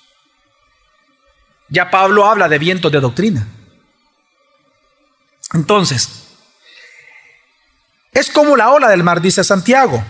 [1.69, 3.47] Ya Pablo habla de vientos de doctrina.
[5.53, 6.27] Entonces,
[8.15, 10.03] es como la ola del mar, dice Santiago,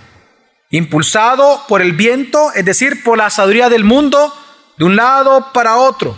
[0.71, 4.33] impulsado por el viento, es decir, por la sabiduría del mundo,
[4.77, 6.17] de un lado para otro.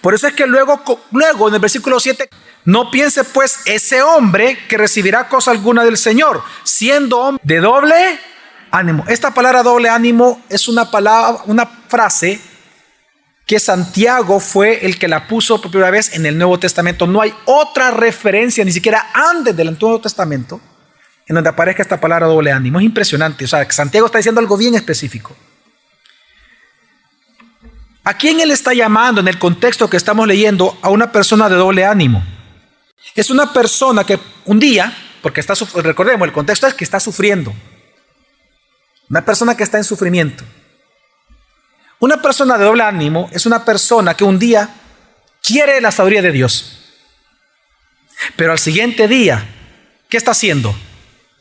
[0.00, 2.28] Por eso es que luego, luego en el versículo 7,
[2.64, 8.20] no piense pues ese hombre que recibirá cosa alguna del Señor, siendo hombre de doble
[8.70, 9.04] ánimo.
[9.08, 12.40] Esta palabra doble ánimo es una palabra, una frase
[13.46, 17.06] que Santiago fue el que la puso por primera vez en el Nuevo Testamento.
[17.08, 20.60] No hay otra referencia, ni siquiera antes del Antiguo Testamento,
[21.26, 22.78] en donde aparezca esta palabra doble ánimo.
[22.78, 23.44] Es impresionante.
[23.44, 25.34] O sea, Santiago está diciendo algo bien específico.
[28.04, 31.56] ¿A quién él está llamando en el contexto que estamos leyendo a una persona de
[31.56, 32.24] doble ánimo?
[33.14, 37.52] Es una persona que un día, porque está, recordemos, el contexto es que está sufriendo.
[39.08, 40.44] Una persona que está en sufrimiento.
[41.98, 44.70] Una persona de doble ánimo es una persona que un día
[45.42, 46.78] quiere la sabiduría de Dios.
[48.36, 49.46] Pero al siguiente día,
[50.08, 50.74] ¿qué está haciendo?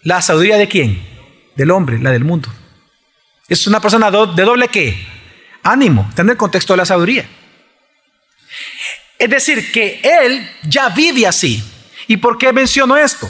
[0.01, 1.05] ¿La sabiduría de quién?
[1.55, 2.49] Del hombre, la del mundo.
[3.47, 5.18] Es una persona de doble qué?
[5.63, 7.27] Ánimo, está en el contexto de la sabiduría.
[9.17, 11.63] Es decir, que él ya vive así.
[12.07, 13.29] ¿Y por qué menciono esto?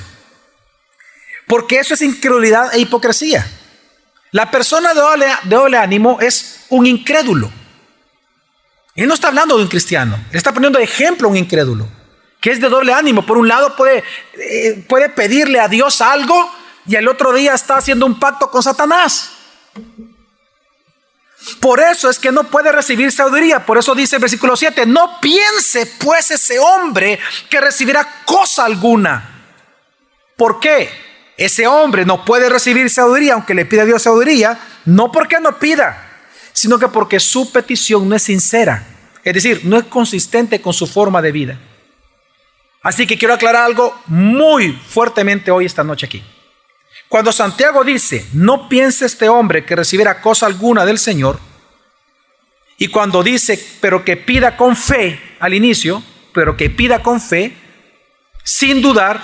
[1.48, 3.46] Porque eso es incredulidad e hipocresía.
[4.32, 5.02] La persona de
[5.46, 7.52] doble, ánimo es un incrédulo.
[8.96, 11.88] Él no está hablando de un cristiano, él está poniendo de ejemplo a un incrédulo,
[12.40, 13.26] que es de doble ánimo.
[13.26, 16.52] Por un lado puede, eh, puede pedirle a Dios algo
[16.86, 19.32] y el otro día está haciendo un pacto con Satanás.
[21.56, 23.66] Por eso es que no puede recibir sabiduría.
[23.66, 29.44] Por eso dice el versículo 7, no piense pues ese hombre que recibirá cosa alguna.
[30.36, 30.90] ¿Por qué?
[31.38, 35.58] Ese hombre no puede recibir sabiduría aunque le pida a Dios sabiduría, no porque no
[35.58, 36.22] pida,
[36.54, 38.86] sino que porque su petición no es sincera.
[39.24, 41.60] Es decir, no es consistente con su forma de vida.
[42.82, 46.24] Así que quiero aclarar algo muy fuertemente hoy, esta noche aquí.
[47.10, 51.40] Cuando Santiago dice, no piense este hombre que recibirá cosa alguna del Señor,
[52.78, 57.58] y cuando dice, pero que pida con fe al inicio, pero que pida con fe,
[58.44, 59.22] sin dudar,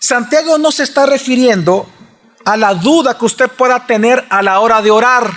[0.00, 1.88] Santiago no se está refiriendo
[2.44, 5.30] a la duda que usted pueda tener a la hora de orar,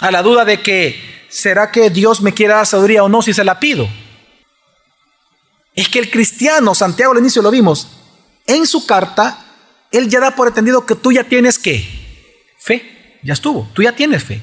[0.00, 3.32] a la duda de que, ¿será que Dios me quiere dar sabiduría o no si
[3.32, 3.88] se la pido?
[5.74, 7.88] Es que el cristiano, Santiago al inicio lo vimos,
[8.46, 9.44] en su carta,
[9.90, 11.84] él ya da por entendido que tú ya tienes qué?
[12.58, 13.18] Fe.
[13.22, 14.42] Ya estuvo, tú ya tienes fe.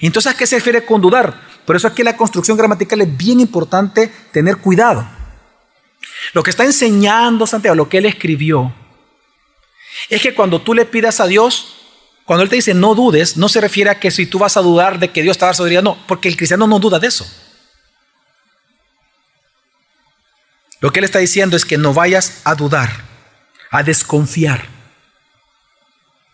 [0.00, 1.40] Entonces, ¿a qué se refiere con dudar?
[1.66, 5.06] Por eso aquí la construcción gramatical es bien importante tener cuidado.
[6.32, 8.72] Lo que está enseñando Santiago, lo que él escribió,
[10.08, 11.76] es que cuando tú le pidas a Dios,
[12.24, 14.62] cuando él te dice no dudes, no se refiere a que si tú vas a
[14.62, 17.26] dudar de que Dios te va a no, porque el cristiano no duda de eso.
[20.80, 23.09] Lo que él está diciendo es que no vayas a dudar
[23.70, 24.66] a desconfiar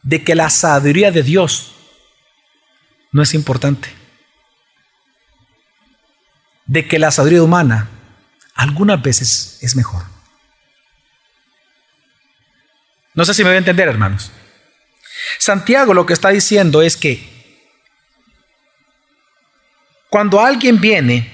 [0.03, 1.72] de que la sabiduría de Dios
[3.12, 3.88] no es importante.
[6.64, 7.88] De que la sabiduría humana
[8.55, 10.03] algunas veces es mejor.
[13.14, 14.31] No sé si me voy a entender, hermanos.
[15.38, 17.37] Santiago lo que está diciendo es que
[20.09, 21.33] cuando alguien viene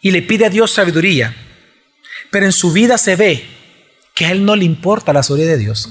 [0.00, 1.34] y le pide a Dios sabiduría,
[2.30, 3.53] pero en su vida se ve
[4.14, 5.88] que a él no le importa la sabiduría de Dios,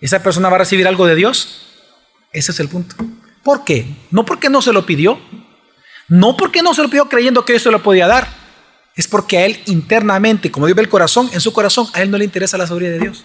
[0.00, 1.66] ¿esa persona va a recibir algo de Dios?
[2.32, 2.96] Ese es el punto.
[3.44, 3.86] ¿Por qué?
[4.10, 5.20] No porque no se lo pidió,
[6.08, 8.28] no porque no se lo pidió creyendo que eso lo podía dar,
[8.96, 12.10] es porque a él internamente, como Dios ve el corazón, en su corazón, a él
[12.10, 13.24] no le interesa la sabiduría de Dios.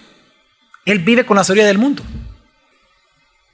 [0.86, 2.04] Él vive con la sabiduría del mundo.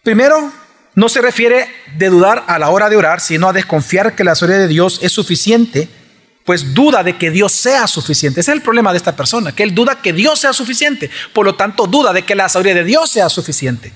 [0.03, 0.51] Primero,
[0.95, 4.35] no se refiere de dudar a la hora de orar, sino a desconfiar que la
[4.35, 5.87] sabiduría de Dios es suficiente
[6.49, 8.39] pues duda de que Dios sea suficiente.
[8.39, 11.07] Ese es el problema de esta persona, que él duda que Dios sea suficiente.
[11.31, 13.93] Por lo tanto, duda de que la sabiduría de Dios sea suficiente.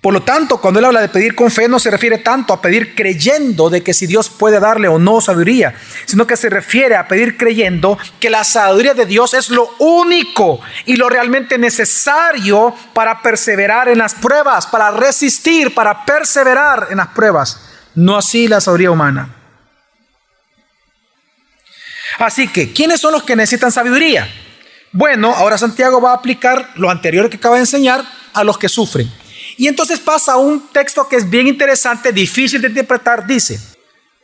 [0.00, 2.62] Por lo tanto, cuando él habla de pedir con fe, no se refiere tanto a
[2.62, 5.74] pedir creyendo de que si Dios puede darle o no sabiduría,
[6.04, 10.60] sino que se refiere a pedir creyendo que la sabiduría de Dios es lo único
[10.84, 17.08] y lo realmente necesario para perseverar en las pruebas, para resistir, para perseverar en las
[17.08, 17.60] pruebas.
[17.96, 19.43] No así la sabiduría humana.
[22.18, 24.28] Así que, ¿quiénes son los que necesitan sabiduría?
[24.92, 28.68] Bueno, ahora Santiago va a aplicar lo anterior que acaba de enseñar a los que
[28.68, 29.10] sufren.
[29.56, 33.58] Y entonces pasa un texto que es bien interesante, difícil de interpretar, dice,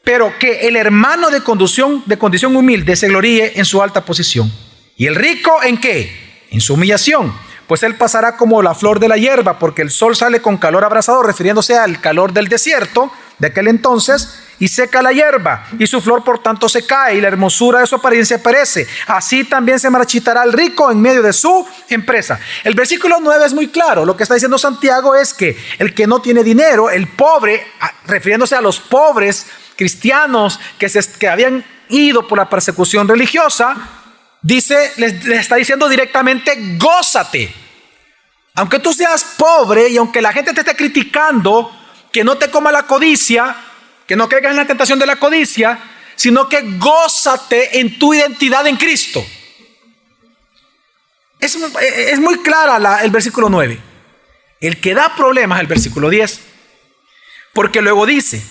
[0.05, 4.51] pero que el hermano de condición, de condición humilde se gloríe en su alta posición.
[4.97, 6.47] ¿Y el rico en qué?
[6.51, 7.33] En su humillación.
[7.67, 10.85] Pues él pasará como la flor de la hierba, porque el sol sale con calor
[10.85, 16.01] abrasador, refiriéndose al calor del desierto de aquel entonces, y seca la hierba, y su
[16.01, 18.87] flor por tanto se cae, y la hermosura de su apariencia perece.
[19.07, 22.39] Así también se marchitará el rico en medio de su empresa.
[22.63, 24.05] El versículo 9 es muy claro.
[24.05, 27.67] Lo que está diciendo Santiago es que el que no tiene dinero, el pobre,
[28.07, 29.47] refiriéndose a los pobres
[29.77, 33.75] cristianos que, se, que habían ido por la persecución religiosa,
[34.43, 37.55] dice, les, está diciendo directamente, gózate.
[38.57, 41.75] Aunque tú seas pobre y aunque la gente te esté criticando,
[42.13, 43.57] que no te coma la codicia,
[44.11, 45.79] que no caigas en la tentación de la codicia,
[46.17, 49.25] sino que gózate en tu identidad en Cristo.
[51.39, 53.81] Es, es muy clara el versículo 9.
[54.61, 56.41] El que da problemas el versículo 10.
[57.55, 58.43] Porque luego dice,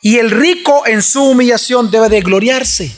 [0.00, 2.96] y el rico en su humillación debe de gloriarse,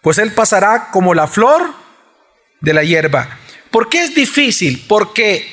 [0.00, 1.74] pues él pasará como la flor
[2.60, 3.36] de la hierba.
[3.72, 4.84] ¿Por qué es difícil?
[4.86, 5.44] Porque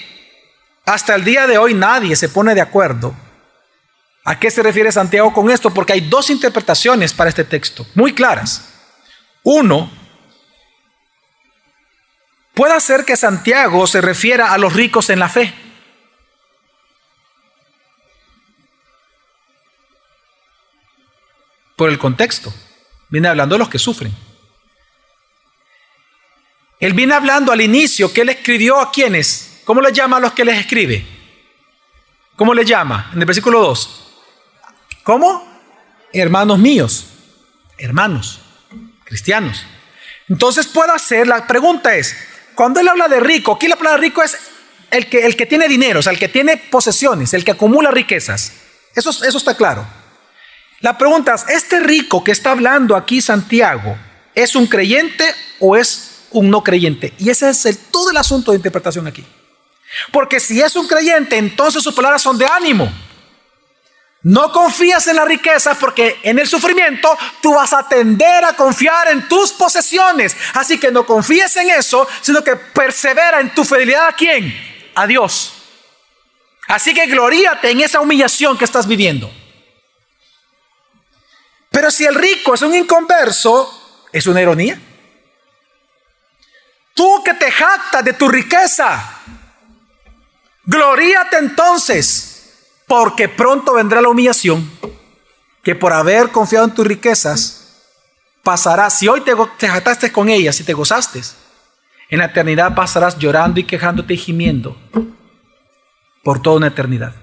[0.85, 3.15] hasta el día de hoy nadie se pone de acuerdo.
[4.29, 5.73] ¿A qué se refiere Santiago con esto?
[5.73, 8.73] Porque hay dos interpretaciones para este texto, muy claras.
[9.41, 9.89] Uno,
[12.53, 15.53] puede ser que Santiago se refiera a los ricos en la fe.
[21.77, 22.53] Por el contexto.
[23.07, 24.13] Viene hablando de los que sufren.
[26.81, 30.33] Él viene hablando al inicio que él escribió a quienes ¿Cómo le llama a los
[30.33, 31.05] que les escribe?
[32.35, 33.09] ¿Cómo le llama?
[33.13, 34.06] En el versículo 2.
[35.07, 35.41] ¿Cómo?
[36.11, 37.05] Hermanos míos,
[37.77, 38.41] hermanos,
[39.05, 39.63] cristianos.
[40.27, 42.13] Entonces puedo hacer, la pregunta es,
[42.55, 44.37] cuando él habla de rico, aquí la palabra rico es
[44.91, 47.89] el que, el que tiene dinero, o sea, el que tiene posesiones, el que acumula
[47.89, 48.51] riquezas.
[48.93, 49.87] Eso, eso está claro.
[50.81, 53.97] La pregunta es, ¿este rico que está hablando aquí Santiago
[54.35, 55.23] es un creyente
[55.61, 57.13] o es un no creyente?
[57.17, 59.25] Y ese es el, todo el asunto de interpretación aquí.
[60.11, 63.06] Porque si es un creyente, entonces sus palabras son de ánimo.
[64.23, 69.09] No confías en la riqueza porque en el sufrimiento tú vas a tender a confiar
[69.09, 70.35] en tus posesiones.
[70.53, 74.91] Así que no confíes en eso, sino que persevera en tu fidelidad a quién?
[74.95, 75.53] A Dios.
[76.67, 79.31] Así que gloríate en esa humillación que estás viviendo.
[81.69, 84.79] Pero si el rico es un inconverso, es una ironía.
[86.93, 89.17] Tú que te jactas de tu riqueza,
[90.69, 92.36] Gloríate entonces,
[92.87, 94.69] porque pronto vendrá la humillación,
[95.61, 97.83] que por haber confiado en tus riquezas,
[98.43, 98.89] pasará.
[98.89, 101.21] Si hoy te, te jataste con ellas y te gozaste,
[102.09, 104.77] en la eternidad pasarás llorando y quejándote y gimiendo
[106.23, 107.13] por toda una eternidad.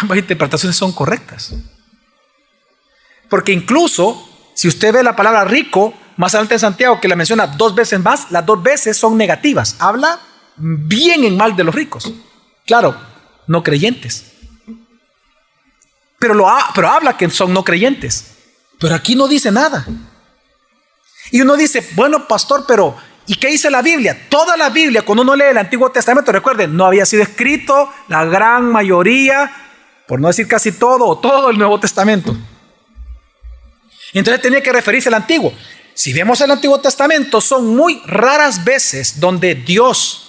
[0.00, 1.54] Ambas interpretaciones son correctas.
[3.30, 7.46] Porque incluso, si usted ve la palabra rico, más adelante en Santiago, que la menciona
[7.46, 9.76] dos veces más, las dos veces son negativas.
[9.78, 10.18] Habla
[10.56, 12.12] bien en mal de los ricos.
[12.66, 12.96] Claro,
[13.48, 14.32] no creyentes.
[16.18, 18.34] Pero, lo pero habla que son no creyentes.
[18.78, 19.86] Pero aquí no dice nada.
[21.30, 22.96] Y uno dice, bueno, pastor, pero
[23.26, 24.28] ¿y qué dice la Biblia?
[24.28, 28.24] Toda la Biblia, cuando uno lee el Antiguo Testamento, recuerden, no había sido escrito la
[28.24, 29.50] gran mayoría,
[30.06, 32.36] por no decir casi todo, o todo el Nuevo Testamento.
[34.14, 35.52] Entonces tenía que referirse al Antiguo.
[35.92, 40.24] Si vemos el Antiguo Testamento, son muy raras veces donde Dios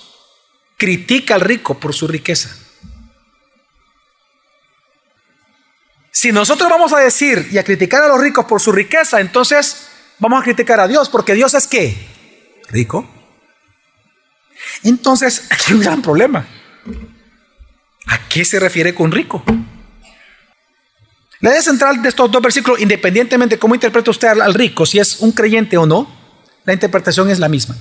[0.78, 2.58] critica al rico por su riqueza.
[6.20, 9.88] Si nosotros vamos a decir y a criticar a los ricos por su riqueza, entonces
[10.18, 11.96] vamos a criticar a Dios, porque Dios es qué?
[12.68, 13.10] Rico.
[14.84, 16.46] Entonces, aquí hay un gran problema.
[18.08, 19.42] ¿A qué se refiere con rico?
[21.40, 25.00] La idea central de estos dos versículos, independientemente de cómo interpreta usted al rico, si
[25.00, 26.14] es un creyente o no,
[26.66, 27.78] la interpretación es la misma.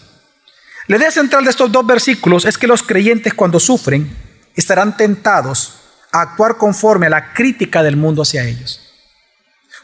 [0.86, 4.09] La idea central de estos dos versículos es que los creyentes cuando sufren
[4.55, 5.74] estarán tentados
[6.13, 8.81] a actuar conforme a la crítica del mundo hacia ellos.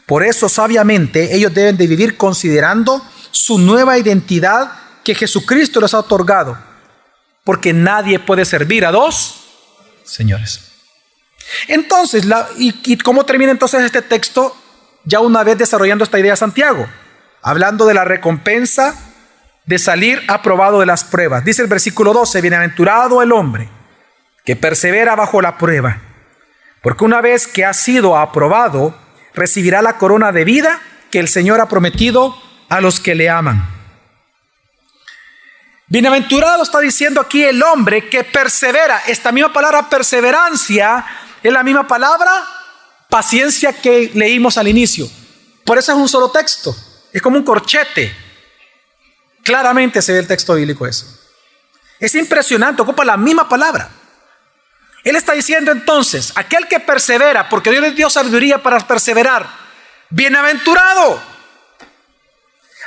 [0.05, 4.71] Por eso, sabiamente, ellos deben de vivir considerando su nueva identidad
[5.03, 6.57] que Jesucristo les ha otorgado,
[7.43, 9.41] porque nadie puede servir a dos
[10.03, 10.71] señores.
[11.67, 12.25] Entonces,
[12.57, 14.55] y, ¿y cómo termina entonces este texto?
[15.03, 16.87] Ya una vez desarrollando esta idea Santiago,
[17.41, 18.95] hablando de la recompensa
[19.65, 21.43] de salir aprobado de las pruebas.
[21.43, 23.69] Dice el versículo 12, bienaventurado el hombre
[24.43, 26.01] que persevera bajo la prueba,
[26.85, 28.93] porque una vez que ha sido aprobado,
[29.33, 30.79] recibirá la corona de vida
[31.09, 33.67] que el Señor ha prometido a los que le aman.
[35.87, 39.01] Bienaventurado está diciendo aquí el hombre que persevera.
[39.07, 41.03] Esta misma palabra perseverancia
[41.41, 42.29] es la misma palabra
[43.09, 45.09] paciencia que leímos al inicio.
[45.63, 46.75] Por eso es un solo texto.
[47.11, 48.15] Es como un corchete.
[49.43, 51.07] Claramente se ve el texto bíblico eso.
[51.99, 53.89] Es impresionante, ocupa la misma palabra.
[55.05, 59.47] Él está diciendo entonces, aquel que persevera, porque Dios le dio sabiduría para perseverar,
[60.09, 61.21] bienaventurado.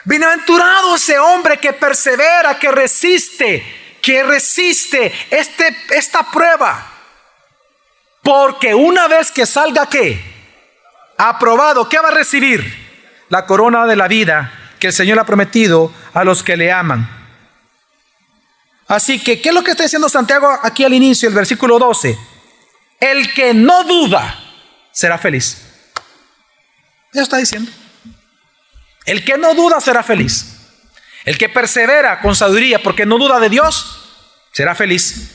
[0.04, 6.90] Bienaventurado ese hombre que persevera, que resiste, que resiste este, esta prueba.
[8.20, 10.20] Porque una vez que salga qué?
[11.18, 12.86] Aprobado, ¿qué va a recibir?
[13.28, 17.17] La corona de la vida que el Señor ha prometido a los que le aman.
[18.89, 22.18] Así que, ¿qué es lo que está diciendo Santiago aquí al inicio, el versículo 12?
[22.99, 24.43] El que no duda
[24.91, 25.59] será feliz.
[27.12, 27.70] Eso está diciendo.
[29.05, 30.57] El que no duda será feliz.
[31.24, 33.99] El que persevera con sabiduría porque no duda de Dios
[34.53, 35.34] será feliz.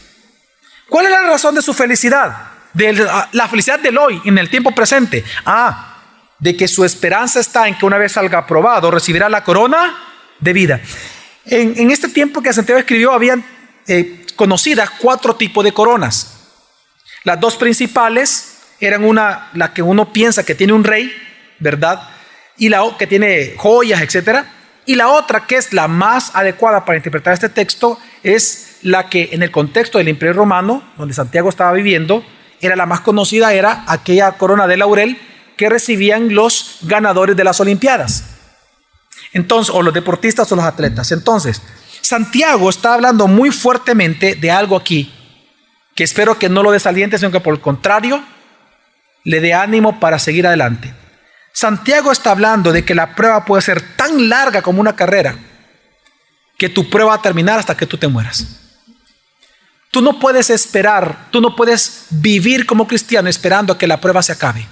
[0.89, 2.51] ¿Cuál es la razón de su felicidad?
[2.73, 2.93] De
[3.31, 5.23] la felicidad del hoy, en el tiempo presente.
[5.45, 5.93] Ah,
[6.39, 9.95] de que su esperanza está en que una vez salga aprobado recibirá la corona
[10.39, 10.81] de vida.
[11.45, 13.43] En, este tiempo que Santiago escribió habían
[13.87, 16.37] eh, conocidas cuatro tipos de coronas.
[17.23, 21.13] Las dos principales eran una, la que uno piensa que tiene un rey,
[21.59, 22.09] ¿verdad?
[22.57, 24.45] y la que tiene joyas, etcétera.
[24.85, 29.29] Y la otra, que es la más adecuada para interpretar este texto, es la que
[29.31, 32.23] en el contexto del Imperio Romano, donde Santiago estaba viviendo,
[32.59, 35.17] era la más conocida, era aquella corona de laurel
[35.57, 38.32] que recibían los ganadores de las Olimpiadas.
[39.33, 41.11] Entonces, o los deportistas o los atletas.
[41.11, 41.61] Entonces,
[42.01, 45.11] Santiago está hablando muy fuertemente de algo aquí,
[45.95, 48.23] que espero que no lo desaliente, sino que por el contrario,
[49.23, 50.93] le dé ánimo para seguir adelante.
[51.53, 55.35] Santiago está hablando de que la prueba puede ser tan larga como una carrera,
[56.57, 58.59] que tu prueba va a terminar hasta que tú te mueras.
[59.91, 64.23] Tú no puedes esperar, tú no puedes vivir como cristiano esperando a que la prueba
[64.23, 64.67] se acabe.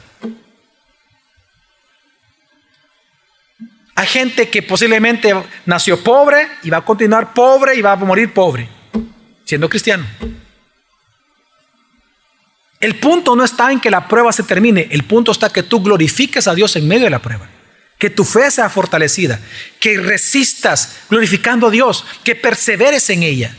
[3.96, 5.34] Hay gente que posiblemente
[5.66, 8.70] nació pobre y va a continuar pobre y va a morir pobre,
[9.46, 10.06] siendo cristiano.
[12.80, 15.84] El punto no está en que la prueba se termine, el punto está que tú
[15.84, 17.48] glorifiques a Dios en medio de la prueba.
[18.00, 19.40] Que tu fe sea fortalecida,
[19.80, 23.56] que resistas glorificando a Dios, que perseveres en ella.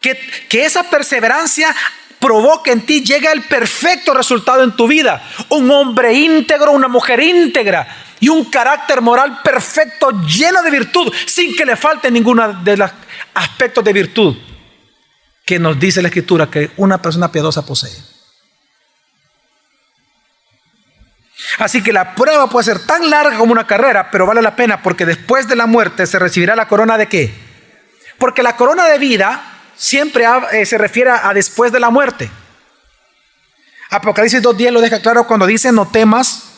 [0.00, 0.18] Que,
[0.48, 1.74] que esa perseverancia
[2.18, 5.22] provoque en ti, llegue el perfecto resultado en tu vida.
[5.50, 11.54] Un hombre íntegro, una mujer íntegra y un carácter moral perfecto, lleno de virtud, sin
[11.54, 12.90] que le falte ninguno de los
[13.34, 14.36] aspectos de virtud
[15.44, 17.92] que nos dice la Escritura que una persona piadosa posee.
[21.58, 24.82] Así que la prueba puede ser tan larga como una carrera, pero vale la pena
[24.82, 27.34] porque después de la muerte se recibirá la corona de qué?
[28.18, 29.42] Porque la corona de vida
[29.76, 32.30] siempre eh, se refiere a después de la muerte.
[33.90, 36.53] Apocalipsis 2.10 lo deja claro cuando dice no temas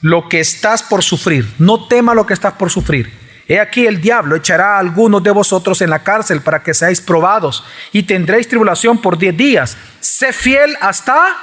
[0.00, 3.12] lo que estás por sufrir, no temas lo que estás por sufrir.
[3.48, 7.00] He aquí el diablo echará a algunos de vosotros en la cárcel para que seáis
[7.00, 9.76] probados y tendréis tribulación por diez días.
[10.00, 11.34] Sé fiel hasta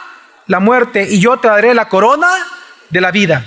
[0.46, 2.28] la muerte y yo te daré la corona
[2.92, 3.44] de la vida.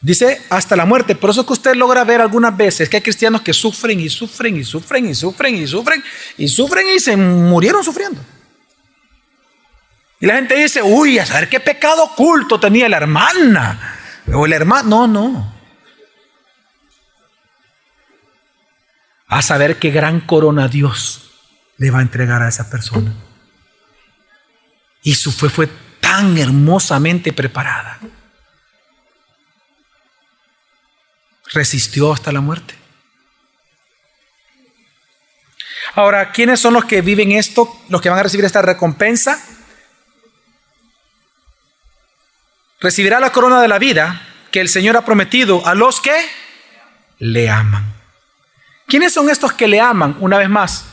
[0.00, 1.14] Dice hasta la muerte.
[1.14, 4.08] Por eso es que usted logra ver algunas veces que hay cristianos que sufren y
[4.08, 6.02] sufren y sufren y sufren y sufren
[6.38, 8.22] y sufren y se murieron sufriendo.
[10.18, 13.91] Y la gente dice, uy, a saber qué pecado oculto tenía la hermana
[14.32, 15.06] o el hermano.
[15.06, 15.54] No, no.
[19.28, 21.30] A saber qué gran corona Dios
[21.78, 23.12] le va a entregar a esa persona.
[25.02, 25.68] Y su fe fue
[26.00, 27.98] tan hermosamente preparada.
[31.52, 32.74] resistió hasta la muerte.
[35.94, 39.38] Ahora, ¿quiénes son los que viven esto, los que van a recibir esta recompensa?
[42.82, 46.12] Recibirá la corona de la vida que el Señor ha prometido a los que
[47.18, 47.94] le aman.
[48.88, 50.16] ¿Quiénes son estos que le aman?
[50.18, 50.86] Una vez más,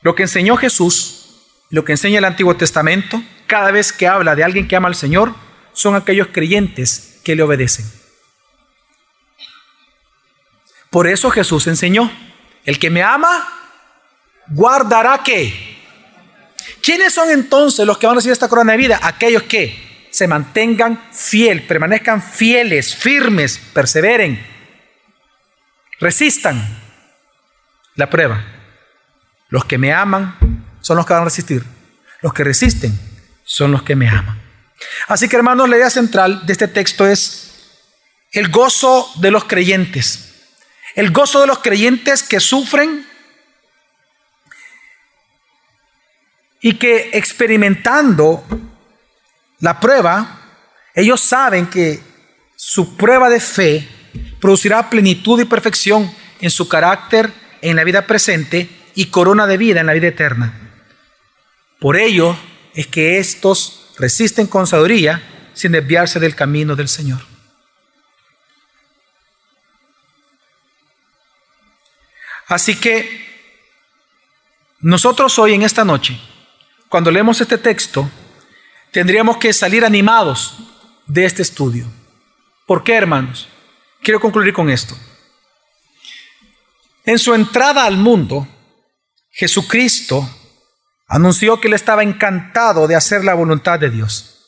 [0.00, 4.44] lo que enseñó Jesús, lo que enseña el Antiguo Testamento, cada vez que habla de
[4.44, 5.34] alguien que ama al Señor,
[5.72, 7.90] son aquellos creyentes que le obedecen.
[10.88, 12.10] Por eso Jesús enseñó,
[12.64, 13.52] el que me ama,
[14.46, 15.78] guardará qué.
[16.80, 19.00] ¿Quiénes son entonces los que van a recibir esta corona de vida?
[19.02, 24.44] Aquellos que se mantengan fiel, permanezcan fieles, firmes, perseveren,
[26.00, 26.62] resistan
[27.94, 28.44] la prueba.
[29.48, 31.64] Los que me aman son los que van a resistir.
[32.20, 32.98] Los que resisten
[33.44, 34.40] son los que me aman.
[35.08, 37.48] Así que hermanos, la idea central de este texto es
[38.32, 40.34] el gozo de los creyentes.
[40.94, 43.06] El gozo de los creyentes que sufren
[46.60, 48.44] y que experimentando
[49.60, 50.40] la prueba,
[50.94, 52.00] ellos saben que
[52.56, 53.88] su prueba de fe
[54.40, 59.80] producirá plenitud y perfección en su carácter en la vida presente y corona de vida
[59.80, 60.52] en la vida eterna.
[61.80, 62.36] Por ello
[62.74, 67.20] es que estos resisten con sabiduría sin desviarse del camino del Señor.
[72.46, 73.26] Así que
[74.80, 76.18] nosotros hoy en esta noche,
[76.88, 78.10] cuando leemos este texto,
[78.98, 80.58] tendríamos que salir animados
[81.06, 81.86] de este estudio.
[82.66, 83.48] ¿Por qué, hermanos?
[84.02, 84.98] Quiero concluir con esto.
[87.04, 88.48] En su entrada al mundo,
[89.30, 90.28] Jesucristo
[91.06, 94.44] anunció que él estaba encantado de hacer la voluntad de Dios.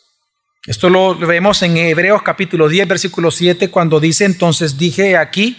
[0.67, 5.57] Esto lo vemos en Hebreos capítulo 10, versículo 7, cuando dice, entonces dije aquí,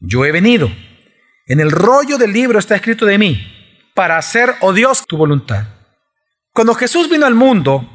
[0.00, 0.72] yo he venido.
[1.44, 3.46] En el rollo del libro está escrito de mí,
[3.94, 5.66] para hacer, oh Dios, tu voluntad.
[6.54, 7.91] Cuando Jesús vino al mundo,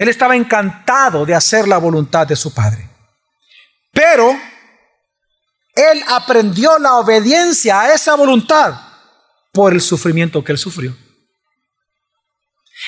[0.00, 2.88] él estaba encantado de hacer la voluntad de su Padre.
[3.92, 4.34] Pero
[5.74, 8.80] él aprendió la obediencia a esa voluntad
[9.52, 10.96] por el sufrimiento que él sufrió.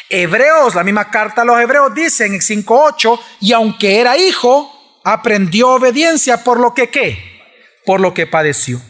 [0.09, 4.73] Hebreos, la misma carta a los hebreos dice en el 5.8, y aunque era hijo,
[5.05, 7.43] aprendió obediencia por lo que qué,
[7.85, 8.81] por lo que padeció.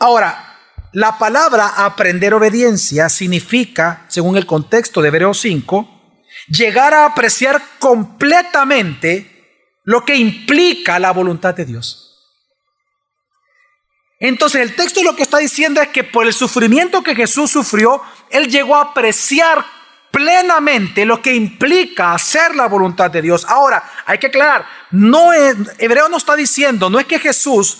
[0.00, 0.58] Ahora,
[0.92, 5.93] la palabra aprender obediencia significa, según el contexto de Hebreos 5,
[6.48, 9.30] llegar a apreciar completamente
[9.84, 12.04] lo que implica la voluntad de Dios.
[14.20, 18.00] Entonces el texto lo que está diciendo es que por el sufrimiento que Jesús sufrió,
[18.30, 19.64] Él llegó a apreciar
[20.10, 23.44] plenamente lo que implica hacer la voluntad de Dios.
[23.48, 27.78] Ahora, hay que aclarar, no Hebreo no está diciendo, no es que Jesús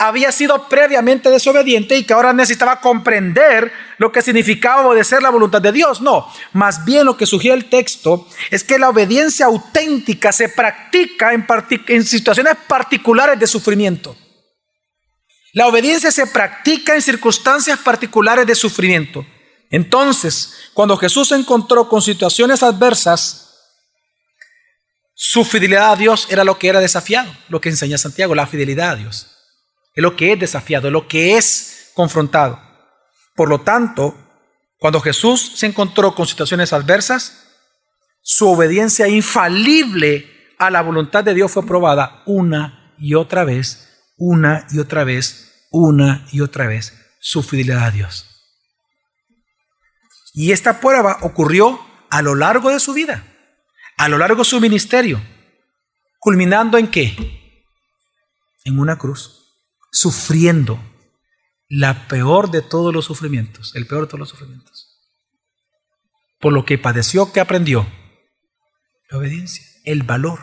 [0.00, 5.60] había sido previamente desobediente y que ahora necesitaba comprender lo que significaba obedecer la voluntad
[5.60, 6.00] de Dios.
[6.00, 11.32] No, más bien lo que sugiere el texto es que la obediencia auténtica se practica
[11.32, 14.16] en, situaciones particulares de sufrimiento.
[15.52, 19.26] La obediencia se practica en circunstancias particulares de sufrimiento.
[19.68, 23.46] Entonces, cuando Jesús se encontró con situaciones adversas,
[25.12, 28.90] su fidelidad a Dios era lo que era desafiado, lo que enseña Santiago, la fidelidad
[28.90, 29.37] a Dios.
[29.98, 32.62] Es lo que es desafiado, es lo que es confrontado.
[33.34, 34.16] Por lo tanto,
[34.78, 37.48] cuando Jesús se encontró con situaciones adversas,
[38.22, 44.68] su obediencia infalible a la voluntad de Dios fue probada una y otra vez una
[44.70, 48.24] y otra vez, una y otra vez, su fidelidad a Dios.
[50.32, 53.24] Y esta prueba ocurrió a lo largo de su vida,
[53.96, 55.20] a lo largo de su ministerio,
[56.20, 57.16] culminando en qué?
[58.64, 59.47] En una cruz,
[59.90, 60.80] sufriendo
[61.68, 64.86] la peor de todos los sufrimientos, el peor de todos los sufrimientos.
[66.40, 67.86] Por lo que padeció, que aprendió?
[69.10, 70.38] La obediencia, el valor,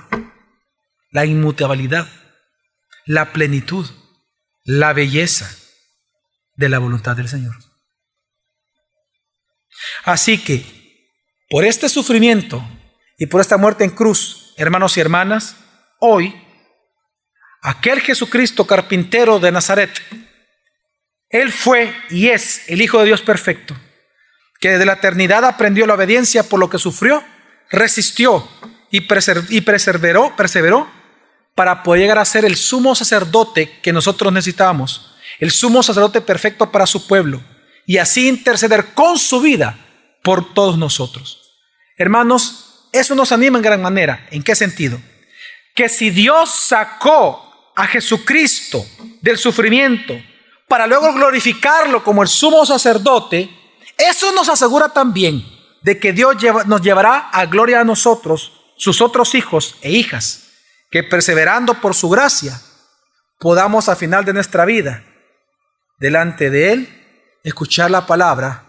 [1.12, 2.08] la inmutabilidad,
[3.06, 3.89] la plenitud,
[4.64, 5.50] la belleza
[6.56, 7.56] de la voluntad del Señor.
[10.04, 11.10] Así que,
[11.50, 12.64] por este sufrimiento
[13.18, 15.56] y por esta muerte en cruz, hermanos y hermanas,
[16.00, 16.36] hoy,
[17.66, 19.89] aquel Jesucristo carpintero de Nazaret,
[21.30, 23.76] Él fue y es el Hijo de Dios perfecto,
[24.59, 27.24] que desde la eternidad aprendió la obediencia por lo que sufrió,
[27.72, 28.47] resistió
[28.91, 30.88] y, perseveró, perseveró
[31.55, 36.72] para poder llegar a ser el sumo sacerdote que nosotros necesitamos, el sumo sacerdote perfecto
[36.72, 37.41] para su pueblo,
[37.88, 39.78] y así interceder con su vida
[40.24, 41.41] por todos nosotros.
[41.97, 44.28] Hermanos, eso nos anima en gran manera.
[44.32, 44.99] ¿En qué sentido?
[45.76, 47.45] Que si Dios sacó
[47.76, 48.86] a Jesucristo
[49.21, 50.15] del sufrimiento
[50.67, 53.49] para luego glorificarlo como el sumo sacerdote,
[53.97, 55.45] eso nos asegura también
[55.82, 60.47] de que Dios nos llevará a gloria a nosotros, sus otros hijos e hijas
[60.89, 62.59] que perseverando por su gracia
[63.39, 65.03] podamos al final de nuestra vida,
[65.99, 68.63] delante de Él, escuchar la palabra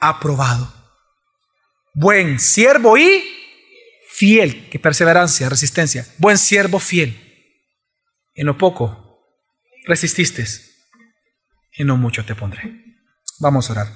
[0.00, 0.72] aprobado.
[1.94, 3.22] Buen siervo y
[4.10, 6.06] fiel, que perseverancia, resistencia.
[6.18, 7.21] Buen siervo fiel.
[8.34, 9.26] En lo poco
[9.84, 10.44] resististe,
[11.72, 12.96] en lo mucho te pondré.
[13.40, 13.86] Vamos a orar.